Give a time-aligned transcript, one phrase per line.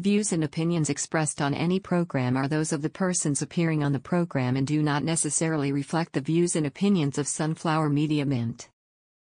[0.00, 3.92] The views and opinions expressed on any program are those of the persons appearing on
[3.92, 8.70] the program and do not necessarily reflect the views and opinions of Sunflower Media Mint.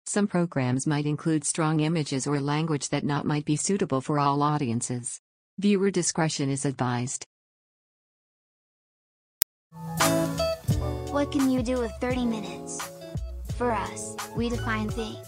[0.06, 4.44] Some programs might include strong images or language that not might be suitable for all
[4.44, 5.20] audiences.
[5.58, 7.26] Viewer discretion is advised.
[11.10, 12.80] What can you do with 30 minutes?
[13.56, 15.26] For us, we define things.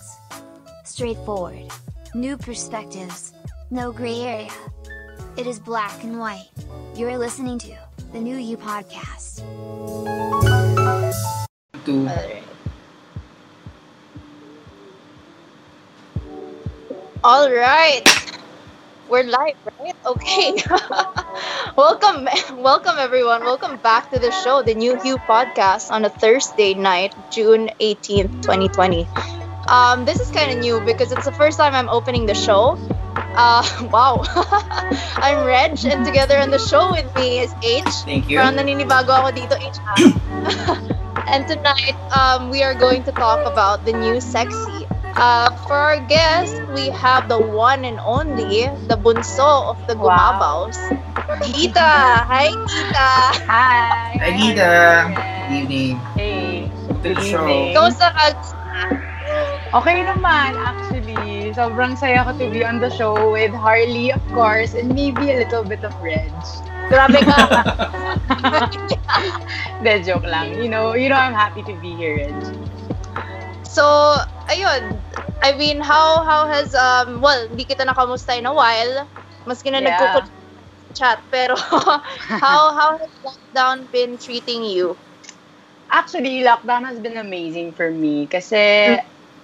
[0.84, 1.68] Straightforward.
[2.14, 3.32] New perspectives.
[3.72, 4.50] No gray area.
[5.34, 6.50] It is black and white.
[6.94, 7.74] You're listening to
[8.12, 9.40] the New You Podcast.
[11.86, 12.42] to
[17.24, 18.02] All right.
[19.08, 19.96] We're live, right?
[20.04, 20.62] Okay.
[21.76, 22.28] welcome,
[22.60, 23.40] welcome everyone.
[23.42, 28.42] Welcome back to the show, the New Hue podcast on a Thursday night, June 18th,
[28.42, 29.08] 2020.
[29.66, 32.76] Um, this is kind of new because it's the first time I'm opening the show.
[33.34, 34.22] Uh, wow.
[35.16, 37.84] I'm Reg and together on the show with me is H.
[38.04, 38.38] Thank you.
[38.38, 39.78] Parang naninibago ako dito, H.
[41.32, 44.84] and tonight, um, we are going to talk about the new sexy.
[45.12, 50.08] Uh, for our guest, we have the one and only, the bunso of the Wow.
[50.16, 50.80] Gumabaos,
[51.52, 52.24] Gita.
[52.24, 53.10] Hi, Gita.
[53.44, 54.16] Hi!
[54.16, 54.72] Hi, Gita.
[55.12, 55.96] Good evening.
[56.16, 56.72] Hey!
[56.88, 57.76] To Good evening.
[57.76, 58.61] Kamusta ka?
[59.72, 61.48] Okay naman, actually.
[61.56, 65.40] Sobrang saya ko to be on the show with Harley, of course, and maybe a
[65.40, 66.28] little bit of Reg.
[66.92, 67.40] Grabe ka.
[69.84, 70.60] De, joke lang.
[70.60, 72.36] You know, you know I'm happy to be here, Reg.
[73.64, 73.84] So,
[74.48, 75.00] ayun.
[75.42, 79.08] I mean, how how has um well, hindi kita nakamusta in a while.
[79.48, 79.90] Maski na Yeah.
[79.90, 80.22] nagkukul
[80.94, 81.56] chat, pero
[82.42, 84.96] how how has lockdown been treating you?
[85.90, 88.96] Actually, lockdown has been amazing for me kasi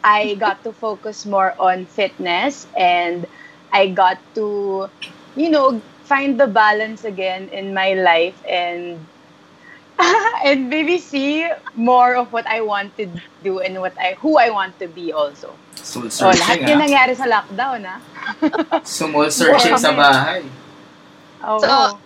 [0.04, 3.27] I got to focus more on fitness and
[3.72, 4.88] I got to,
[5.36, 8.98] you know, find the balance again in my life and
[10.44, 13.10] and maybe see more of what I want to
[13.42, 15.53] do and what I who I want to be also.
[15.75, 16.82] Soul So, lahat searching, yun ah.
[16.87, 17.98] nangyari sa lockdown, ah.
[18.87, 20.47] Soul searching sa bahay.
[21.42, 21.58] Oo.
[21.62, 21.98] So,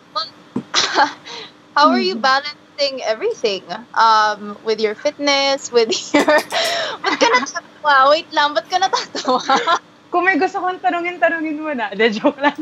[1.76, 3.64] how are you balancing everything?
[3.94, 6.24] Um, with your fitness, with your...
[7.02, 8.10] Ba't ka natatawa?
[8.10, 9.78] Wait lang, ba't ka natatawa?
[10.12, 11.88] Kung may gusto kong tanungin, tanungin mo na.
[11.96, 12.52] De, joke lang.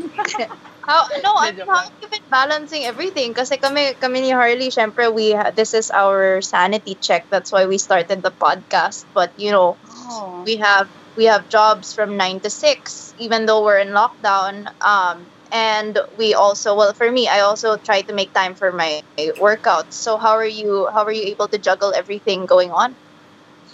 [0.87, 3.33] How, no, I Medyo mean, how have you been balancing everything?
[3.35, 7.27] Kasi kami, kami ni Harley, syempre, we, ha- this is our sanity check.
[7.29, 9.03] That's why we started the podcast.
[9.13, 10.43] But, you know, Oh.
[10.47, 15.27] we have we have jobs from 9 to 6 even though we're in lockdown um
[15.51, 19.01] and we also well for me i also try to make time for my
[19.39, 22.97] workouts so how are you how are you able to juggle everything going on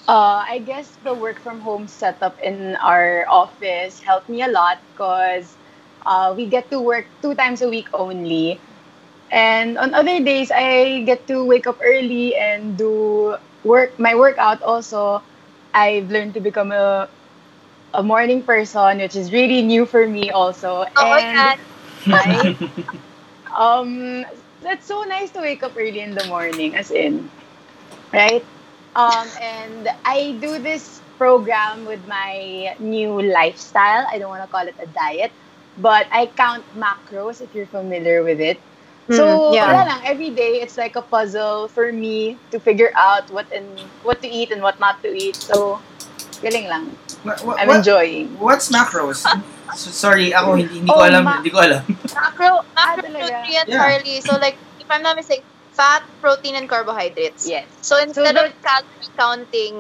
[0.08, 4.80] Uh, I guess the work from home setup in our office helped me a lot
[4.92, 5.58] because
[6.06, 8.62] uh, we get to work two times a week only.
[9.32, 14.62] And on other days, I get to wake up early and do work my workout
[14.64, 15.24] also.
[15.74, 17.10] I've learned to become a
[17.94, 20.86] a morning person, which is really new for me also.
[20.98, 21.56] oh and yeah
[22.12, 22.54] I,
[23.58, 24.26] um,
[24.62, 27.30] that's so nice to wake up early in the morning, as in,
[28.14, 28.46] right?
[28.96, 34.06] Um, and I do this program with my new lifestyle.
[34.12, 35.32] I don't want to call it a diet,
[35.78, 38.62] but I count macros if you're familiar with it.
[39.10, 39.72] So, Mm, yeah.
[39.72, 43.92] wala lang, every day it's like a puzzle for me to figure out what and
[44.02, 45.42] what to eat and what not to eat.
[45.42, 45.82] So,
[46.40, 46.84] galing lang.
[47.24, 48.38] What, what, I'm enjoying.
[48.38, 49.26] What's macros?
[49.76, 51.84] So, sorry, ako hindi, hindi ko Oh, alam, ma- hindi ko alam.
[52.08, 53.78] macro Ah, macronutrients Yeah.
[53.78, 55.44] Harley so like if i'm not mistaken
[55.76, 57.68] fat protein and carbohydrates Yes.
[57.84, 59.76] so instead the- of calorie counting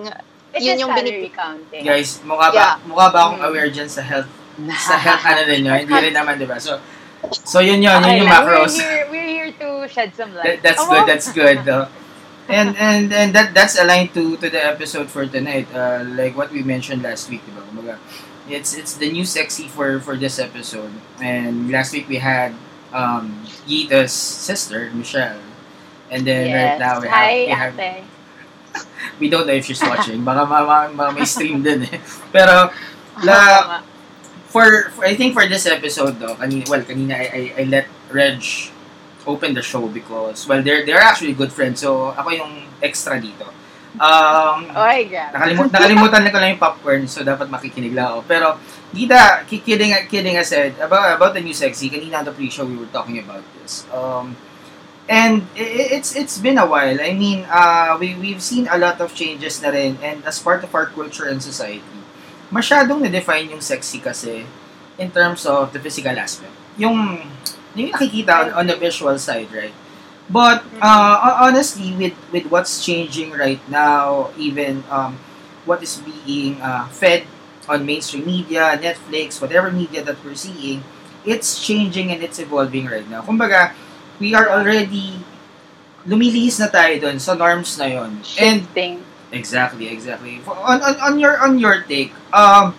[0.51, 1.84] It's Yun yung calorie binib- counting.
[1.84, 2.75] Guys, mukha ba, Yeah.
[2.84, 3.47] mukha ba akong Mm.
[3.51, 4.31] aware dyan sa health,
[4.79, 5.72] sa health ano ninyo?
[5.85, 6.56] Hindi rin naman, di ba?
[6.57, 6.79] So,
[7.31, 8.73] so yun yun, yun Okay yung macros.
[8.73, 10.59] We're here, we're here to shed some That, light.
[10.63, 11.62] that's Oh, good, that's good.
[11.63, 11.85] though.
[12.47, 15.68] And and and that that's aligned to to the episode for tonight.
[15.74, 17.59] Uh, like what we mentioned last week, diba?
[17.68, 18.00] Kumbaga,
[18.47, 20.96] it's it's the new sexy for for this episode.
[21.19, 22.56] And last week we had
[22.96, 25.44] um Gita's sister, Michelle.
[26.08, 27.76] And then right now we have, Hi, we have
[29.20, 30.23] we don't know if she's watching.
[30.23, 32.00] Baka ma, ma, ma- may stream din eh.
[32.32, 32.72] Pero
[33.28, 33.84] la
[34.47, 37.88] for, for I think for this episode though, kanina, well, kanina I, I, I let
[38.09, 38.40] Reg
[39.28, 41.84] open the show because well, they're they're actually good friends.
[41.84, 43.46] So ako yung extra dito.
[43.97, 45.34] Um, grabe.
[45.34, 48.20] nakalimut, nakalimutan ko lang yung popcorn so dapat makikinig lang ako.
[48.29, 48.47] Pero
[48.88, 52.88] Gita, ki- kidding kidding aside about about the new sexy, kanina the pre-show we were
[52.94, 53.84] talking about this.
[53.91, 54.38] Um
[55.09, 56.96] and i- i- it's it's been a while.
[57.02, 60.62] I mean, uh we we've seen a lot of changes na rin and as part
[60.64, 62.00] of our culture and society,
[62.53, 64.47] masyadong na-define yung sexy kasi
[64.96, 66.53] in terms of the physical aspect.
[66.78, 67.18] Yung
[67.79, 69.74] yung nakikita on, on the visual side, right?
[70.28, 75.16] But uh, honestly, with with what's changing right now, even um,
[75.64, 77.24] what is being uh, fed
[77.68, 80.84] on mainstream media, Netflix, whatever media that we're seeing,
[81.24, 83.24] it's changing and it's evolving right now.
[83.24, 83.72] Kumbaga,
[84.20, 85.24] we are already
[86.08, 88.20] lumilihis na tayo doon sa norms na yon.
[88.40, 89.03] And Shifting.
[89.32, 90.40] exactly, exactly.
[90.47, 92.76] On, on on your on your take, um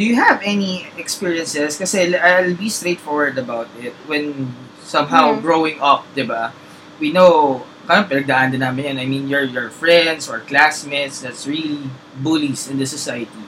[0.00, 4.48] do you have any experiences kasi I'll be straightforward about it when
[4.80, 5.44] somehow Mhm.
[5.44, 6.56] growing up, 'di ba?
[6.96, 8.96] We know parang pinagdaan din namin yan.
[8.96, 13.44] I mean, your your friends or classmates that's really bullies in the society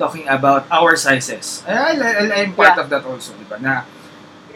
[0.00, 1.60] talking about our sizes.
[1.68, 2.82] I, I, I- I'm part Yeah.
[2.82, 3.60] of that also, di ba?
[3.60, 3.84] Na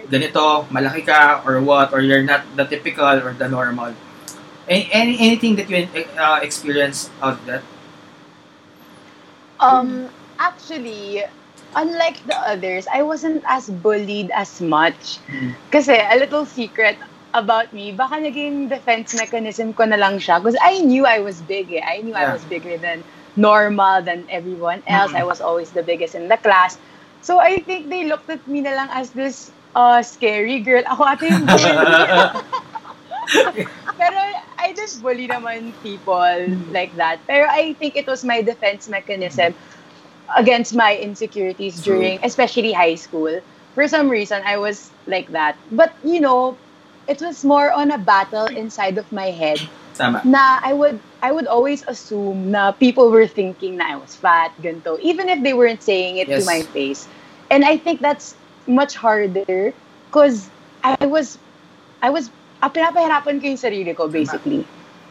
[0.09, 3.93] ganito, malaki ka, or what, or you're not the typical or the normal.
[4.65, 5.85] Any, any anything that you
[6.17, 7.63] uh, experience out of that?
[9.61, 11.25] Um, actually,
[11.76, 15.19] unlike the others, I wasn't as bullied as much.
[15.29, 15.55] Mm.
[15.70, 16.96] Kasi a little secret
[17.35, 20.43] about me, baka naging defense mechanism ko na lang siya.
[20.43, 21.82] Because I knew I was big eh.
[21.85, 23.05] I knew I was bigger than
[23.37, 25.12] normal, than everyone else.
[25.12, 25.20] Mhm.
[25.20, 26.79] I was always the biggest in the class.
[27.20, 30.82] So I think they looked at me na lang as this uh, scary girl.
[30.87, 31.75] Ako ate yung bully.
[33.99, 34.19] Pero
[34.56, 37.20] I didn't bully naman people like that.
[37.26, 39.52] Pero I think it was my defense mechanism
[40.37, 43.41] against my insecurities during, especially high school.
[43.75, 45.59] For some reason, I was like that.
[45.71, 46.59] But, you know,
[47.07, 50.23] it was more on a battle inside of my head Tama.
[50.25, 54.53] na I would I would always assume na people were thinking na I was fat,
[54.61, 56.41] ganito, even if they weren't saying it Yes.
[56.41, 57.09] to my face.
[57.51, 58.35] And I think that's
[58.67, 59.75] much harder
[60.11, 60.51] because
[60.83, 61.39] I was
[62.03, 62.31] I was
[62.63, 64.65] ah, pinapahirapan ko yung sarili ko basically.
[64.67, 64.69] basically.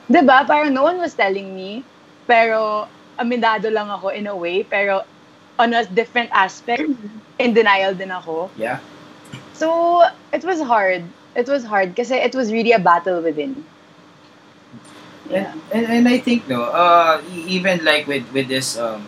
[0.07, 0.43] 'Di ba?
[0.47, 1.83] Parang no one was telling me,
[2.27, 2.87] pero
[3.19, 5.03] aminado lang ako in a way, pero
[5.59, 6.85] on a different aspect,
[7.39, 8.49] in denial din ako.
[8.57, 8.79] Yeah.
[9.53, 11.03] So, it was hard.
[11.35, 13.65] It was hard kasi it was really a battle within.
[15.29, 19.05] And, and, and I think no, uh, even like with with this um,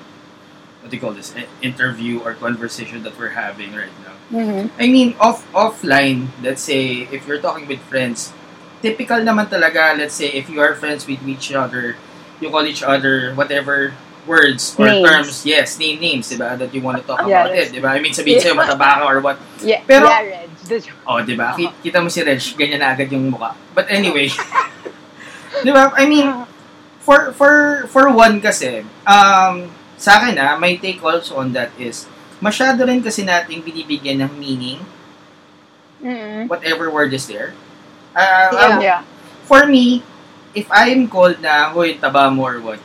[0.81, 4.15] what do you call this interview or conversation that we're having right now.
[4.37, 4.81] Mm-hmm.
[4.81, 8.33] I mean, off offline, let's say if you're talking with friends,
[8.81, 9.95] typical naman talaga.
[9.97, 11.95] Let's say if you are friends with each other,
[12.39, 13.93] you call each other whatever
[14.27, 15.05] words or Names.
[15.07, 15.35] terms.
[15.45, 16.53] Yes, name names, diba?
[16.53, 17.89] That you want to talk Yeah, about it, diba?
[17.89, 19.37] I mean, sabihin sa'yo mataba ka or what.
[19.59, 20.83] Yeah, Pero- yeah, Reg.
[21.07, 21.57] Oh, di ba?
[21.57, 23.57] Ki- Kita mo si Reg, ganyan na agad yung mukha.
[23.73, 24.29] But anyway,
[25.65, 25.89] di ba?
[25.97, 26.29] I mean,
[27.01, 29.65] for for for one kasi, um,
[29.97, 32.05] sa akin ah, my take also on that is,
[32.37, 34.79] masyado rin kasi nating binibigyan ng meaning,
[35.99, 36.47] Mm-mm.
[36.47, 37.51] whatever word is there.
[38.13, 38.61] Uh, Yeah.
[38.61, 39.01] um, Yeah.
[39.43, 40.05] for me,
[40.53, 42.81] if I'm called na, hoy, taba mo or what,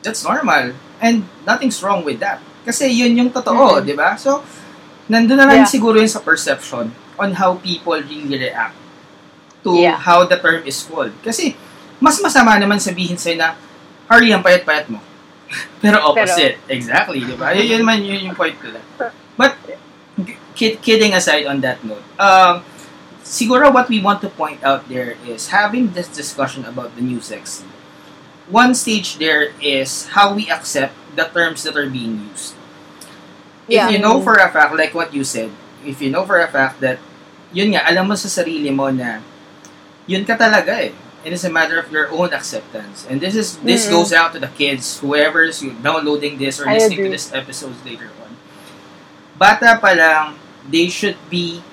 [0.00, 0.72] that's normal.
[0.96, 2.40] And nothing's wrong with that.
[2.64, 3.84] Kasi yun yung totoo, Mhm.
[3.84, 4.16] di ba?
[4.16, 4.42] So,
[5.06, 5.70] nandun na lang Yeah.
[5.70, 8.74] siguro yun sa perception on how people really react
[9.62, 9.96] to Yeah.
[10.00, 11.12] how the term is called.
[11.22, 11.54] Kasi,
[12.00, 13.54] mas masama naman sabihin sa'yo na,
[14.06, 15.00] Harley, ang payat-payat mo.
[15.82, 16.58] Pero opposite.
[16.66, 17.54] exactly, di ba?
[17.54, 18.86] Yun, yun naman yun yung point ko lang.
[19.38, 19.54] But,
[20.56, 22.64] kid, kidding aside on that note, um,
[23.26, 27.18] siguro what we want to point out there is having this discussion about the new
[27.18, 27.66] sexy.
[28.46, 32.54] One stage there is how we accept the terms that are being used.
[33.66, 33.90] Yeah.
[33.90, 35.50] If you know for a fact, like what you said,
[35.82, 37.02] if you know for a fact that,
[37.50, 39.18] yun nga, alam mo sa sarili mo na,
[40.06, 40.94] yun ka talaga eh.
[41.26, 43.02] It is a matter of your own acceptance.
[43.10, 43.98] And this is this Mhm.
[43.98, 48.14] goes out to the kids, whoever's downloading this or I listening to this episodes later
[48.22, 48.38] on.
[49.34, 50.38] Bata pa lang,
[50.70, 51.66] they should be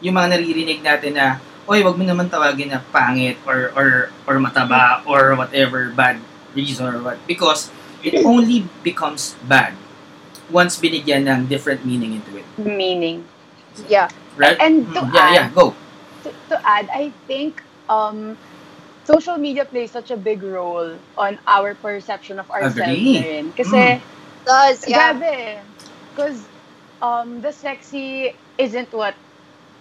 [0.00, 3.88] yung mga naririnig natin na, oy, wag mo naman tawagin na pangit or or
[4.24, 6.16] or mataba or whatever bad
[6.56, 7.68] reason or what because
[8.00, 9.74] it only becomes bad
[10.48, 12.46] once binigyan ng different meaning into it.
[12.56, 13.24] Meaning.
[13.88, 14.08] Yeah.
[14.36, 14.56] Right?
[14.58, 15.74] And to Mm, yeah, add, yeah, go.
[16.24, 18.38] to, to add, I think um,
[19.04, 23.52] social media plays such a big role on our perception of ourselves rin.
[23.52, 24.00] Kasi,
[24.44, 25.12] Does, yeah.
[26.14, 26.40] Because
[27.02, 29.14] um, the sexy isn't what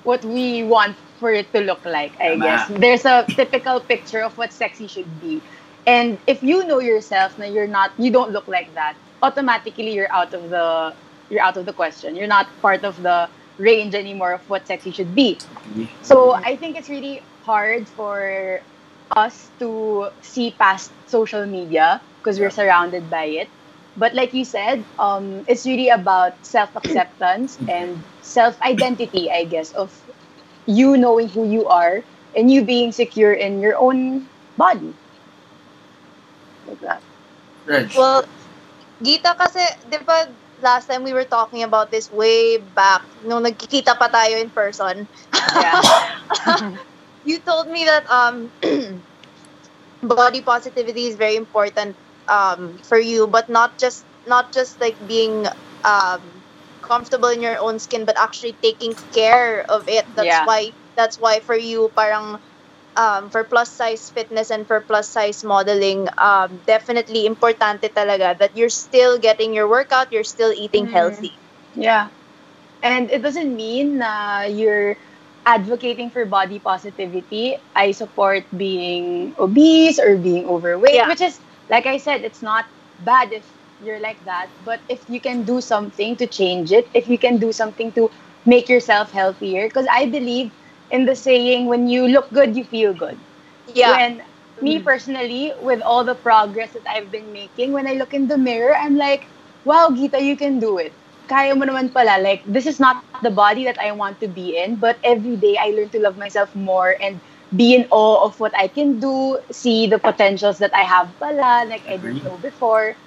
[0.08, 2.44] what we want for it to look like, I Tama.
[2.46, 2.62] guess.
[2.72, 5.44] There's a typical picture of what sexy should be.
[5.86, 10.12] And if you know yourself na you're not, you don't look like that, automatically you're
[10.12, 10.96] out of the
[11.30, 12.16] you're out of the question.
[12.16, 15.44] You're not part of the range anymore of what sexy should be.
[16.02, 18.62] So I think it's really hard for
[19.16, 23.50] us to see past social media because we're surrounded by it.
[23.96, 29.72] But like you said, um, it's really about self acceptance and self identity, I guess,
[29.72, 29.96] of
[30.65, 32.03] you knowing who you are
[32.36, 34.93] and you being secure in your own body.
[36.67, 37.01] Like that.
[37.65, 37.91] Reg.
[37.96, 38.25] Well,
[39.01, 40.27] Gita kasi, di ba,
[40.62, 45.07] last time we were talking about this way back nung nagkikita pa tayo in person.
[45.55, 45.81] Yeah.
[47.29, 48.51] you told me that um
[50.01, 55.46] body positivity is very important um for you, but not just not just like being
[55.86, 56.37] um
[56.88, 60.06] comfortable in your own skin, but actually taking care of it.
[60.15, 60.46] That's Yeah.
[60.46, 62.39] why that's why for you parang
[62.96, 68.56] um, for plus size fitness and for plus size modeling, um, definitely importante talaga that
[68.58, 70.91] you're still getting your workout, you're still eating Mhm.
[70.91, 71.39] healthy.
[71.74, 72.10] Yeah.
[72.82, 74.98] And it doesn't mean na you're
[75.46, 77.58] advocating for body positivity.
[77.75, 81.08] I support being obese or being overweight, Yeah.
[81.08, 81.39] which is,
[81.70, 82.65] like I said, it's not
[83.00, 84.51] bad if you're like that.
[84.63, 88.10] But if you can do something to change it, if you can do something to
[88.46, 90.53] make yourself healthier, because I believe
[90.89, 93.25] in the saying, when you look good, you feel good.
[93.67, 93.89] Yeah.
[93.89, 94.24] When
[94.62, 94.84] me Mhm.
[94.84, 98.75] personally, with all the progress that I've been making, when I look in the mirror,
[98.75, 99.29] I'm like,
[99.63, 100.98] wow, Gita, you can do it.
[101.27, 102.19] Kaya mo naman pala.
[102.22, 105.36] Like, this is not the body that I want to be in, but every day
[105.38, 107.12] I learn to love myself more and
[107.50, 111.65] be in awe of what I can do, see the potentials that I have pala,
[111.67, 112.98] like I didn't know before.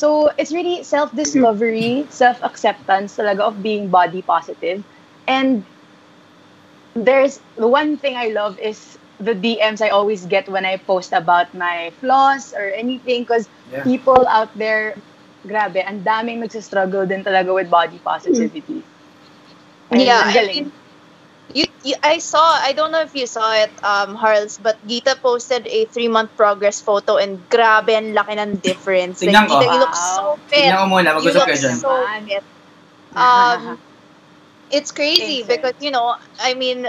[0.00, 4.84] So, it's really self-discovery, self-acceptance talaga of being body positive.
[5.28, 5.66] And
[6.94, 11.12] there's the one thing I love is the DMs I always get when I post
[11.12, 13.84] about my flaws or anything because Yeah.
[13.84, 14.96] people out there,
[15.46, 18.86] grabe, ang daming nagsistruggle din talaga with body positivity.
[19.90, 20.54] And Yeah, ang I galing.
[20.54, 20.72] mean,
[21.54, 22.42] You, you, I saw.
[22.42, 26.80] I don't know if you saw it, um, Harls, but Gita posted a three-month progress
[26.80, 29.20] photo, and grabe ang laki ng difference.
[29.22, 29.58] Tingnan like, ko.
[29.60, 29.96] Gita, you look Wow.
[29.96, 30.62] so fit.
[30.62, 31.78] Tingnan ko muna, You mag-usap look dyan.
[31.80, 32.44] so fit.
[33.16, 33.78] Um,
[34.70, 36.86] it's crazy Thanks, because you know, I mean,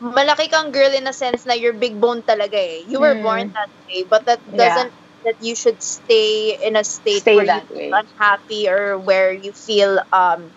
[0.00, 2.84] malaki kang girl in a sense na you're big bone talaga eh.
[2.86, 3.22] You were Mm.
[3.22, 4.92] born that way, but that doesn't
[5.24, 7.90] that you should stay in a state Stay where that you way.
[7.92, 10.52] unhappy or where you feel um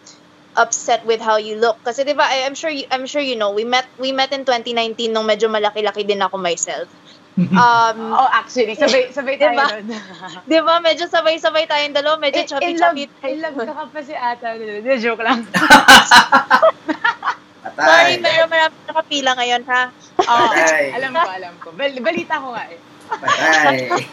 [0.57, 1.77] upset with how you look.
[1.85, 4.33] Kasi 'di ba, I, I'm sure you, I'm sure you know, we met we met
[4.33, 6.89] in 2019 nung medyo malaki-laki din ako myself.
[7.37, 7.53] Um,
[8.17, 9.65] Oh, actually, sabay, sabay tayo Diba?
[9.69, 9.85] nun.
[10.49, 13.05] 'di ba, medyo sabay-sabay tayong dalawa, medyo in, chubby in love, chubby.
[13.29, 14.57] in love ka ka pa si ata.
[14.57, 15.45] Hindi, joke lang.
[17.77, 19.83] Sorry, meron marami nakapila ngayon ha.
[20.25, 20.49] Oh,
[20.97, 21.67] alam ko, alam ko.
[21.77, 22.81] Bal- balita ko nga eh.
[23.07, 24.05] Patay.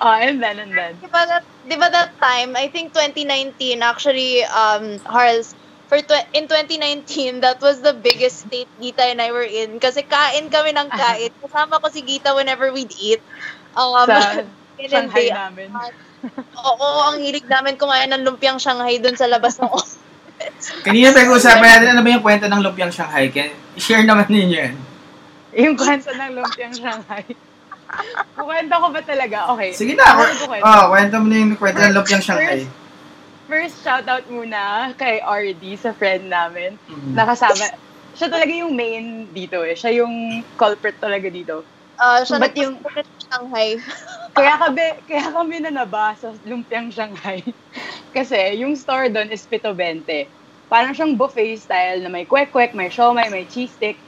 [0.00, 0.96] Oh, and then, and then.
[1.00, 5.54] Di ba that, di ba that time, I think 2019, actually, um, Harls,
[5.86, 9.78] for tw- in 2019, that was the biggest state Gita and I were in.
[9.78, 11.30] Kasi kain kami ng kain.
[11.44, 13.20] Kasama ko si Gita whenever we'd eat.
[13.76, 14.46] Um, Sa
[14.90, 15.68] Shanghai they- namin.
[16.60, 19.96] Oo, ang hilig namin kumain ng lumpiang Shanghai dun sa labas ng office.
[20.84, 23.32] Kanina pag-uusapan natin, ano ba yung kwento ng lumpiang Shanghai?
[23.32, 24.74] Can, share naman ninyo yan.
[25.56, 27.24] Yung kwento ng lumpiang Shanghai.
[28.34, 29.36] Kukwento ko ba talaga?
[29.54, 29.70] Okay.
[29.74, 30.04] Sige na.
[30.06, 30.64] Ako Ako, nagkukwento.
[30.64, 32.60] oh, kwento mo na yung kwento ng lumpiang Shanghai.
[33.50, 36.78] First, shoutout muna kay RD, sa friend namin.
[36.86, 37.18] Mm.
[37.18, 37.74] Nakasama.
[38.14, 39.74] Siya talaga yung main dito eh.
[39.74, 41.66] Siya yung culprit talaga dito.
[41.98, 42.78] Uh, siya Ba't yung-
[43.26, 43.76] Shanghai.
[44.38, 47.42] Kaya kami, kaya kami nanaba sa lumpiang Shanghai.
[48.16, 50.06] Kasi yung store doon is Pito 20.
[50.70, 53.98] Parang siyang buffet style na may kwek-kwek, may siomay, may cheese stick.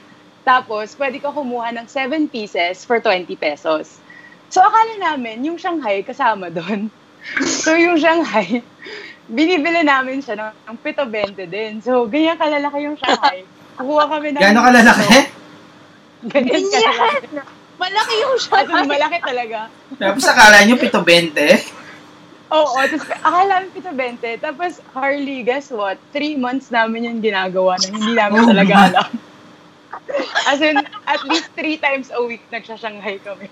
[0.43, 4.03] Tapos, pwede ka kumuha ng 7 pieces for 20 pesos.
[4.51, 6.91] So, akala namin, yung Shanghai kasama doon.
[7.47, 8.67] So, yung Shanghai,
[9.31, 11.79] binibili namin siya ng, ng Pito 20 din.
[11.79, 13.47] So, ganyan kalalaki yung Shanghai.
[13.79, 14.43] Kukuha kami ng...
[14.43, 15.07] Gano'ng kalalaki?
[16.27, 17.27] Ganyan kalalaki.
[17.79, 18.87] Malaki yung As Shanghai.
[18.91, 19.59] malaki talaga.
[20.03, 21.31] Tapos akala nyo, pito 20.
[22.59, 24.43] Oo, tapos akala namin pito 20.
[24.43, 25.97] Tapos, Harley, guess what?
[26.11, 29.11] Three months namin yung ginagawa na hindi namin Oh talaga alam.
[30.49, 33.49] As in, at least three times a week nagsashanghai kami.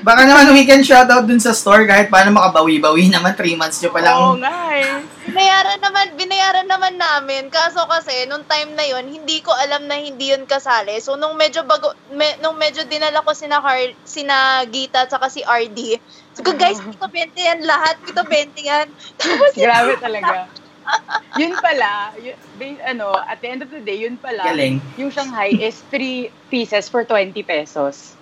[0.00, 3.96] Baka naman weekend shoutout dun sa store kahit paano makabawi-bawi naman 3 months nyo Oo
[3.96, 4.20] palang.
[4.40, 5.02] nga eh.
[5.28, 7.50] Binayaran naman, binayaran naman namin.
[7.50, 11.02] Kaso kasi, nung time na yon hindi ko alam na hindi yun kasali.
[11.02, 15.28] So, nung medyo bago, me- nung medyo dinala ko sina, Har, sina Gita at saka
[15.28, 15.98] si RD,
[16.32, 18.86] so, guys, pito 20 yan lahat, pito 20 yan.
[19.18, 20.48] Tapos, Grabe talaga.
[21.40, 22.36] Yun pala, yun,
[22.80, 24.78] ano, at the end of the day, yun pala, Galing.
[24.94, 28.14] yung Shanghai is three pieces for 20 pesos.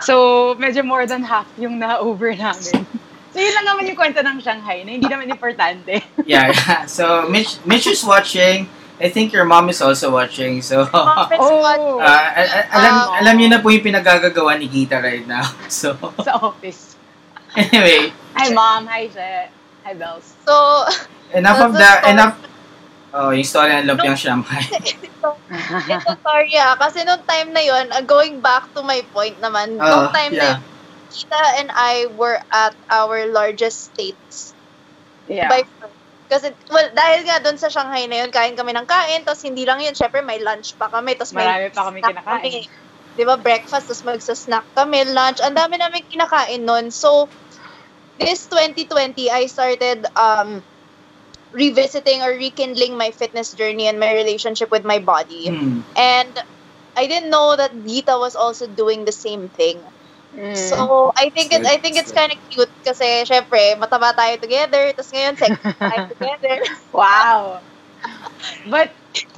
[0.00, 2.88] So, medyo more than half yung na-over namin.
[3.30, 6.00] So, yun lang naman yung kwento ng Shanghai na hindi naman importante.
[6.24, 6.86] Yeah, yeah.
[6.88, 8.64] So, Mitch, Mitch is watching.
[8.96, 10.62] I think your mom is also watching.
[10.62, 11.60] So, uh, Oh,
[12.00, 15.44] a- a- alam, Um, alam niyo na po yung pinagagagawa ni Gita right now.
[15.68, 16.96] So, sa office.
[17.52, 18.86] anyway, Hi, Mom.
[18.88, 19.52] Hi, Je.
[19.84, 20.32] Hi, Bells.
[20.48, 20.54] so,
[21.34, 22.10] enough of the, story.
[22.10, 22.36] enough,
[23.14, 24.62] oh, yung story ng lumpiang Shanghai.
[24.64, 25.28] ito,
[25.94, 29.76] ito sorry ah, kasi nung time na yon uh, going back to my point naman,
[29.78, 30.58] Oh, nung time na yeah.
[30.58, 30.72] yun,
[31.14, 34.54] Kita and I were at our largest states
[35.28, 35.48] Yeah.
[35.48, 35.88] By far.
[36.24, 39.68] Kasi, well, dahil nga doon sa Shanghai na yun, kain kami ng kain, tapos hindi
[39.68, 42.64] lang yun, syempre may lunch pa kami, tapos may Marami pa kami snack kinakain.
[43.14, 46.88] Di ba, breakfast, tapos magsa-snack kami, lunch, ang dami namin kinakain nun.
[46.88, 47.28] So,
[48.16, 50.64] this 2020, I started um,
[51.54, 55.48] revisiting or rekindling my fitness journey and my relationship with my body.
[55.48, 55.80] Hmm.
[55.96, 56.34] And
[56.98, 59.78] I didn't know that Gita was also doing the same thing.
[60.34, 60.56] Mm.
[60.58, 61.62] So, I think it.
[61.62, 65.98] I think it's kind of cute kasi syempre, mataba tayo together, tapos ngayon sex tayo
[66.18, 66.58] together.
[66.90, 67.62] Wow.
[68.66, 68.90] But,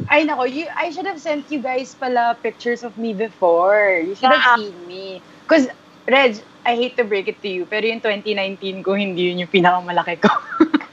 [0.09, 4.01] ay nako, you, I should have sent you guys pala pictures of me before.
[4.01, 4.41] You should Yeah.
[4.41, 5.21] have seen me.
[5.45, 5.69] Because,
[6.09, 9.53] Reg, I hate to break it to you, pero yung 2019 ko, hindi yun yung
[9.53, 10.33] pinakamalaki ko.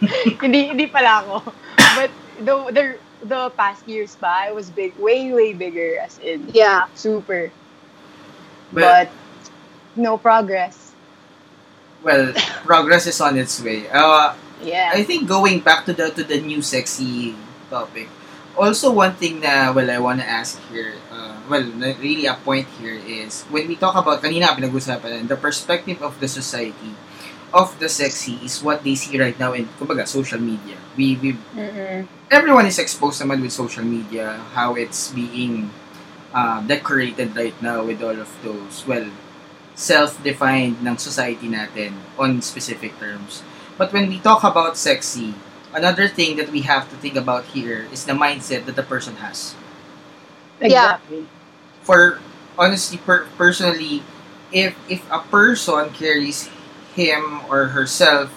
[0.42, 1.52] hindi, hindi pala ako.
[1.96, 2.84] But, the, the,
[3.26, 6.86] the past years pa, I was big, way, way bigger, as in, Yeah.
[6.94, 7.50] super.
[8.72, 9.08] But, But,
[9.96, 10.92] no progress.
[12.02, 12.30] well,
[12.64, 13.88] progress is on its way.
[13.90, 14.90] Uh, Yeah.
[14.92, 17.38] I think going back to the to the new sexy
[17.70, 18.10] topic.
[18.58, 21.62] Also, one thing na well I want to ask here, uh, well,
[22.02, 26.26] really a point here is when we talk about kanina pinag-usapan the perspective of the
[26.26, 26.90] society
[27.52, 30.76] of the sexy is what they see right now in kumbaga social media.
[30.96, 32.06] We we Mm-mm.
[32.30, 35.70] everyone is exposed naman with social media how it's being
[36.34, 39.08] uh, decorated right now with all of those well
[39.74, 43.42] self-defined ng society natin on specific terms.
[43.78, 45.34] But when we talk about sexy,
[45.72, 49.16] another thing that we have to think about here is the mindset that the person
[49.24, 49.54] has.
[50.64, 50.98] Yeah.
[51.00, 51.26] Exactly.
[51.82, 52.20] For
[52.58, 54.02] honestly, per- personally,
[54.52, 56.48] if if a person carries
[56.98, 58.34] him or herself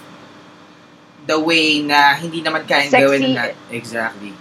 [1.25, 3.01] the way na hindi naman kayang Sexy.
[3.01, 4.33] gawin na exactly.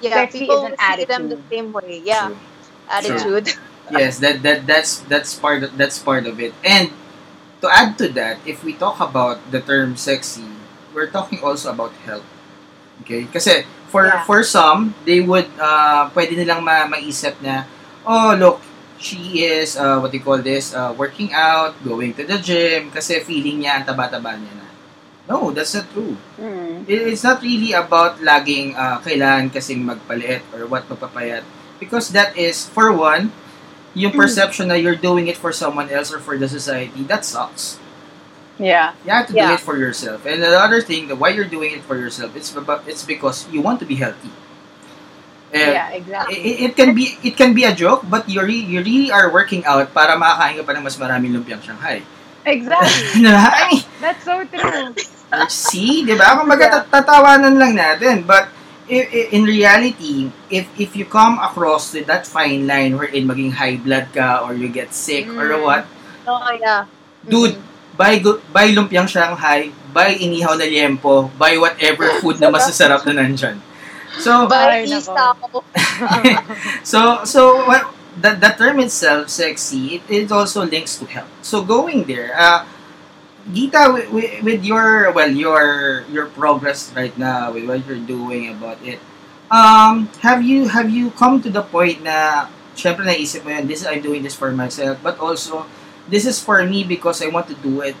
[0.00, 2.00] Yeah, Sexy people is an see them the same way.
[2.04, 2.40] Yeah, True.
[2.88, 3.52] attitude.
[3.86, 6.90] yes that that that's that's part of, that's part of it and
[7.62, 10.42] to add to that if we talk about the term sexy
[10.90, 12.26] we're talking also about health
[12.98, 14.26] okay kasi for Yeah.
[14.26, 17.62] for some they would uh pwede nilang ma maisip na
[18.02, 18.58] oh look
[19.06, 22.90] she is uh, what do you call this uh, working out going to the gym
[22.90, 24.66] kasi feeling niya ang taba-taba niya na.
[25.30, 26.18] No that's not true.
[26.38, 26.82] Mm.
[26.86, 31.46] it- it's not really about laging uh, kailangan kasing magpaliit or what magpapayat
[31.78, 33.30] because that is for one
[33.94, 37.78] yung perception na you're doing it for someone else or for the society that sucks.
[38.60, 38.92] Yeah.
[39.04, 40.24] you have to do it for yourself.
[40.24, 43.44] And the other thing that why you're doing it for yourself it's about it's because
[43.52, 44.32] you want to be healthy
[45.50, 46.34] and Yeah, exactly.
[46.36, 49.30] it, it can be it can be a joke but you really you really are
[49.30, 52.02] working out para makakain ka pa ng mas maraming lumpiang Shanghai
[52.46, 53.82] Exactly.
[53.98, 54.94] That's so true.
[55.50, 56.38] See, di ba?
[56.38, 58.22] Kumbaga, tat- tatawanan lang natin.
[58.22, 58.46] But,
[58.86, 64.14] in reality, if if you come across with that fine line wherein maging high blood
[64.14, 65.66] ka or you get sick or Mm.
[65.66, 65.82] what,
[66.22, 66.86] Oh, yeah.
[67.26, 67.58] dude,
[67.98, 73.26] buy, gu- buy lumpiang Shanghai, buy inihaw na liempo, buy whatever food na masasarap na
[73.26, 73.58] nandyan.
[74.18, 74.96] So, By Ay, nako.
[74.98, 75.36] isaw.
[76.82, 81.62] so so well, the, the term itself sexy it, it also links to health so
[81.62, 82.64] going there uh
[83.46, 88.82] Gita with, with your well your your progress right now with what you're doing about
[88.82, 88.98] it
[89.50, 93.86] um have you have you come to the point na syempre naisip mo yun this
[93.86, 95.64] I'm doing this for myself but also
[96.10, 97.94] this is for me because I want to do it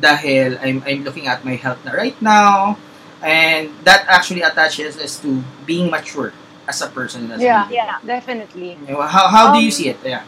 [0.00, 2.80] dahil I'm I'm looking at my health na right now
[3.22, 6.32] and that actually attaches us to being mature
[6.68, 7.68] as a person as Yeah.
[7.70, 7.98] Yeah.
[8.04, 8.78] Definitely.
[8.86, 9.98] how, how do you Um, see it?
[10.04, 10.22] Yeah.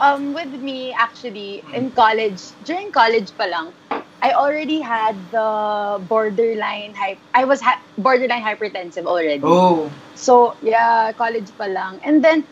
[0.00, 3.72] Um, with me, actually, in college, during college pa lang,
[4.20, 7.18] I already had the borderline hype.
[7.32, 9.40] I was ha- borderline hypertensive already.
[9.44, 9.90] Oh.
[10.14, 12.00] So, yeah, college pa lang.
[12.04, 12.44] And then,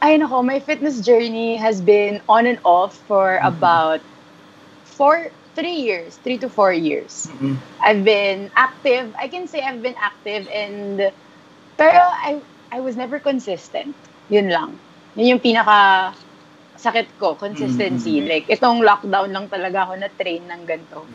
[0.00, 3.48] ay nako, my fitness journey has been on and off for Mhm.
[3.48, 4.00] about
[4.84, 7.28] four, three years, three to four years.
[7.32, 7.58] Mm-mm.
[7.82, 9.14] I've been active.
[9.18, 11.12] I can say I've been active and
[11.76, 13.96] pero I I was never consistent.
[14.28, 14.80] Yun lang.
[15.16, 16.14] Yun yung pinaka
[16.78, 18.20] sakit ko, consistency.
[18.22, 18.28] Mhm.
[18.28, 21.08] Like itong lockdown lang talaga ako na train ng ganito.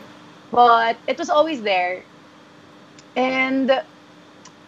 [0.50, 2.06] But it was always there.
[3.16, 3.70] And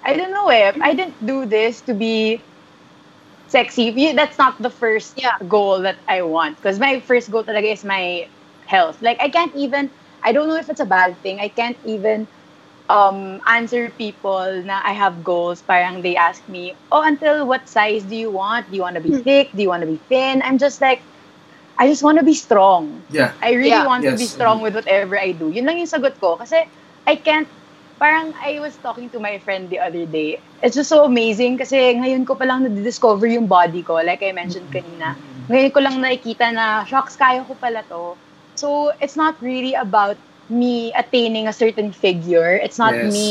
[0.02, 0.72] I don't know eh.
[0.80, 2.46] I didn't do this to be
[3.46, 4.12] sexy.
[4.14, 5.36] That's not the first Yeah.
[5.46, 6.56] goal that I want.
[6.56, 8.28] Because my first goal talaga is my
[8.68, 9.00] health.
[9.00, 9.90] Like, I can't even,
[10.22, 11.40] I don't know if it's a bad thing.
[11.40, 12.28] I can't even
[12.88, 15.62] um, answer people na I have goals.
[15.62, 18.70] Parang they ask me, oh, until what size do you want?
[18.70, 19.24] Do you want to be Hmm.
[19.24, 19.50] thick?
[19.56, 20.42] Do you want to be thin?
[20.44, 21.08] I'm just like,
[21.78, 23.04] I just want to be strong.
[23.08, 23.34] Yeah.
[23.42, 23.86] I really Yeah.
[23.86, 24.34] want to be Yes.
[24.34, 25.48] strong with whatever I do.
[25.50, 26.36] Yun lang yung sagot ko.
[26.36, 26.58] Kasi
[27.06, 27.48] I can't,
[27.98, 30.42] parang I was talking to my friend the other day.
[30.62, 33.98] It's just so amazing kasi ngayon ko palang na-discover yung body ko.
[34.02, 35.16] Like I mentioned kanina.
[35.48, 38.18] Ngayon ko lang nakikita na, shocks, kaya ko pala to.
[38.58, 40.18] So, it's not really about
[40.50, 42.58] me attaining a certain figure.
[42.58, 43.12] It's not Yes.
[43.14, 43.26] me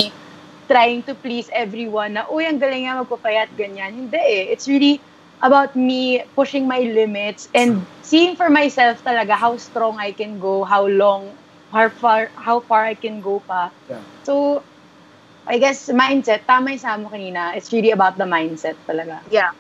[0.71, 3.91] trying to please everyone na, uy, ang galing nga magpapayat, ganyan.
[4.07, 4.43] Hindi eh.
[4.55, 5.03] It's really
[5.43, 10.63] about me pushing my limits and seeing for myself talaga how strong I can go,
[10.63, 11.35] how long,
[11.71, 13.71] how far, how far I can go pa.
[13.91, 14.01] Yeah.
[14.23, 14.63] So,
[15.47, 17.55] I guess mindset, tama yung sa mo kanina.
[17.55, 19.23] It's really about the mindset talaga.
[19.31, 19.51] Yeah.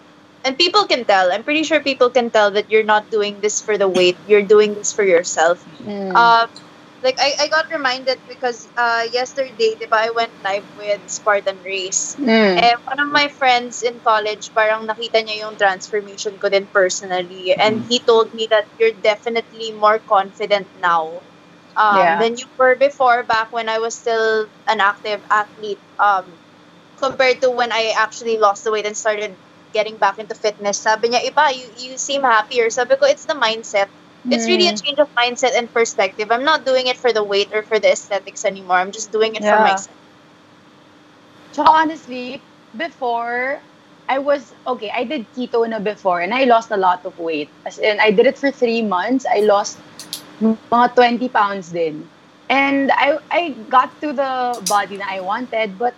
[0.43, 1.31] And people can tell.
[1.31, 4.19] I'm pretty sure people can tell that you're not doing this for the weight.
[4.25, 5.63] You're doing this for yourself.
[5.81, 6.15] Mm.
[6.15, 6.47] Um,
[7.03, 12.15] like I, I got reminded because uh, yesterday, diba, I went live with Spartan Race.
[12.19, 12.57] Mm.
[12.63, 17.53] Eh, one of my friends in college, parang nakita niya yung transformation ko din personally.
[17.53, 21.23] And he told me that you're definitely more confident now
[21.75, 22.19] um, Yeah.
[22.19, 26.39] than you were before back when I was still an active athlete um,
[26.95, 29.37] compared to when I actually lost the weight and started
[29.77, 30.81] getting back into fitness.
[30.81, 32.69] Sabi niya, iba, you, you seem happier.
[32.73, 33.89] Sabi ko, it's the mindset.
[34.33, 34.81] It's really a Mm.
[34.81, 36.31] change of mindset and perspective.
[36.31, 38.77] I'm not doing it for the weight or for the aesthetics anymore.
[38.81, 39.97] I'm just doing it for myself.
[41.53, 42.43] So honestly,
[42.75, 43.61] before
[44.07, 47.51] I was okay, I did keto na before and I lost a lot of weight.
[47.65, 49.25] As in, I did it for three months.
[49.25, 49.79] I lost
[50.41, 52.09] mga 20 pounds din.
[52.49, 55.95] And I I got to the body that I wanted, but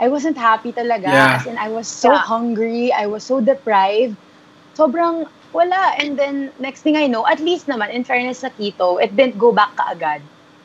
[0.00, 1.10] I wasn't happy talaga.
[1.10, 1.36] Yeah.
[1.36, 2.22] As in, I was so Yeah.
[2.22, 2.92] hungry.
[2.92, 4.16] I was so deprived.
[4.78, 5.94] Sobrang wala.
[5.98, 9.38] And then, next thing I know, at least naman, in fairness sa keto, it didn't
[9.38, 10.22] go back kaagad.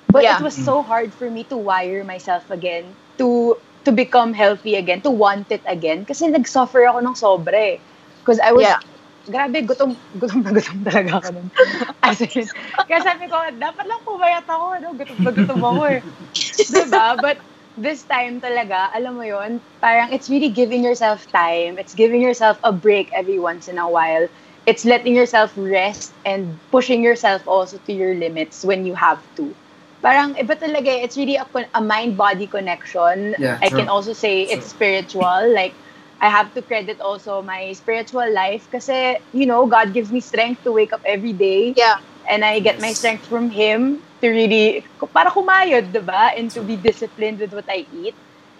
[0.09, 0.37] But Yeah.
[0.37, 5.01] it was so hard for me to wire myself again to to become healthy again,
[5.03, 6.05] to want it again.
[6.05, 7.81] Kasi nag-suffer ako ng sobre.
[8.21, 8.79] Because I was, Yeah.
[9.27, 11.47] grabe, gutom, gutom na gutom talaga ako nun.
[12.05, 12.47] As in,
[12.87, 14.89] kaya sabi ko, dapat lang pumayat ako, no?
[14.95, 15.99] gutom na gutom ako eh.
[16.73, 17.19] diba?
[17.19, 17.43] But
[17.77, 21.77] this time talaga, alam mo yon parang it's really giving yourself time.
[21.77, 24.27] It's giving yourself a break every once in a while.
[24.65, 29.55] It's letting yourself rest and pushing yourself also to your limits when you have to.
[30.03, 31.03] Parang iba talaga eh.
[31.07, 33.35] It's really a, con- a mind-body connection.
[33.37, 33.79] Yeah, I true.
[33.79, 35.51] can also say it's spiritual.
[35.53, 35.79] Like,
[36.21, 40.63] I have to credit also my spiritual life kasi, you know, God gives me strength
[40.63, 41.95] to wake up every day Yeah.
[42.29, 46.37] And I get my strength from Him to really, para kumayod, diba?
[46.37, 48.15] And to be disciplined with what I eat.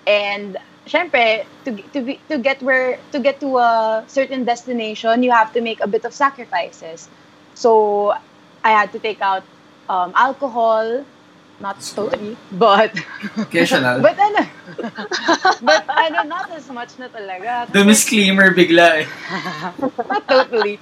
[0.05, 5.31] And, syempre, to, to, be, to get where, to get to a certain destination, you
[5.31, 7.07] have to make a bit of sacrifices.
[7.53, 8.13] So,
[8.63, 9.43] I had to take out
[9.89, 11.05] um, alcohol,
[11.63, 12.91] not totally, but,
[13.39, 14.01] Occasional.
[14.07, 14.43] but ano,
[15.63, 17.71] but ano, not as much na talaga.
[17.71, 19.07] The disclaimer bigla eh.
[20.11, 20.75] Not totally.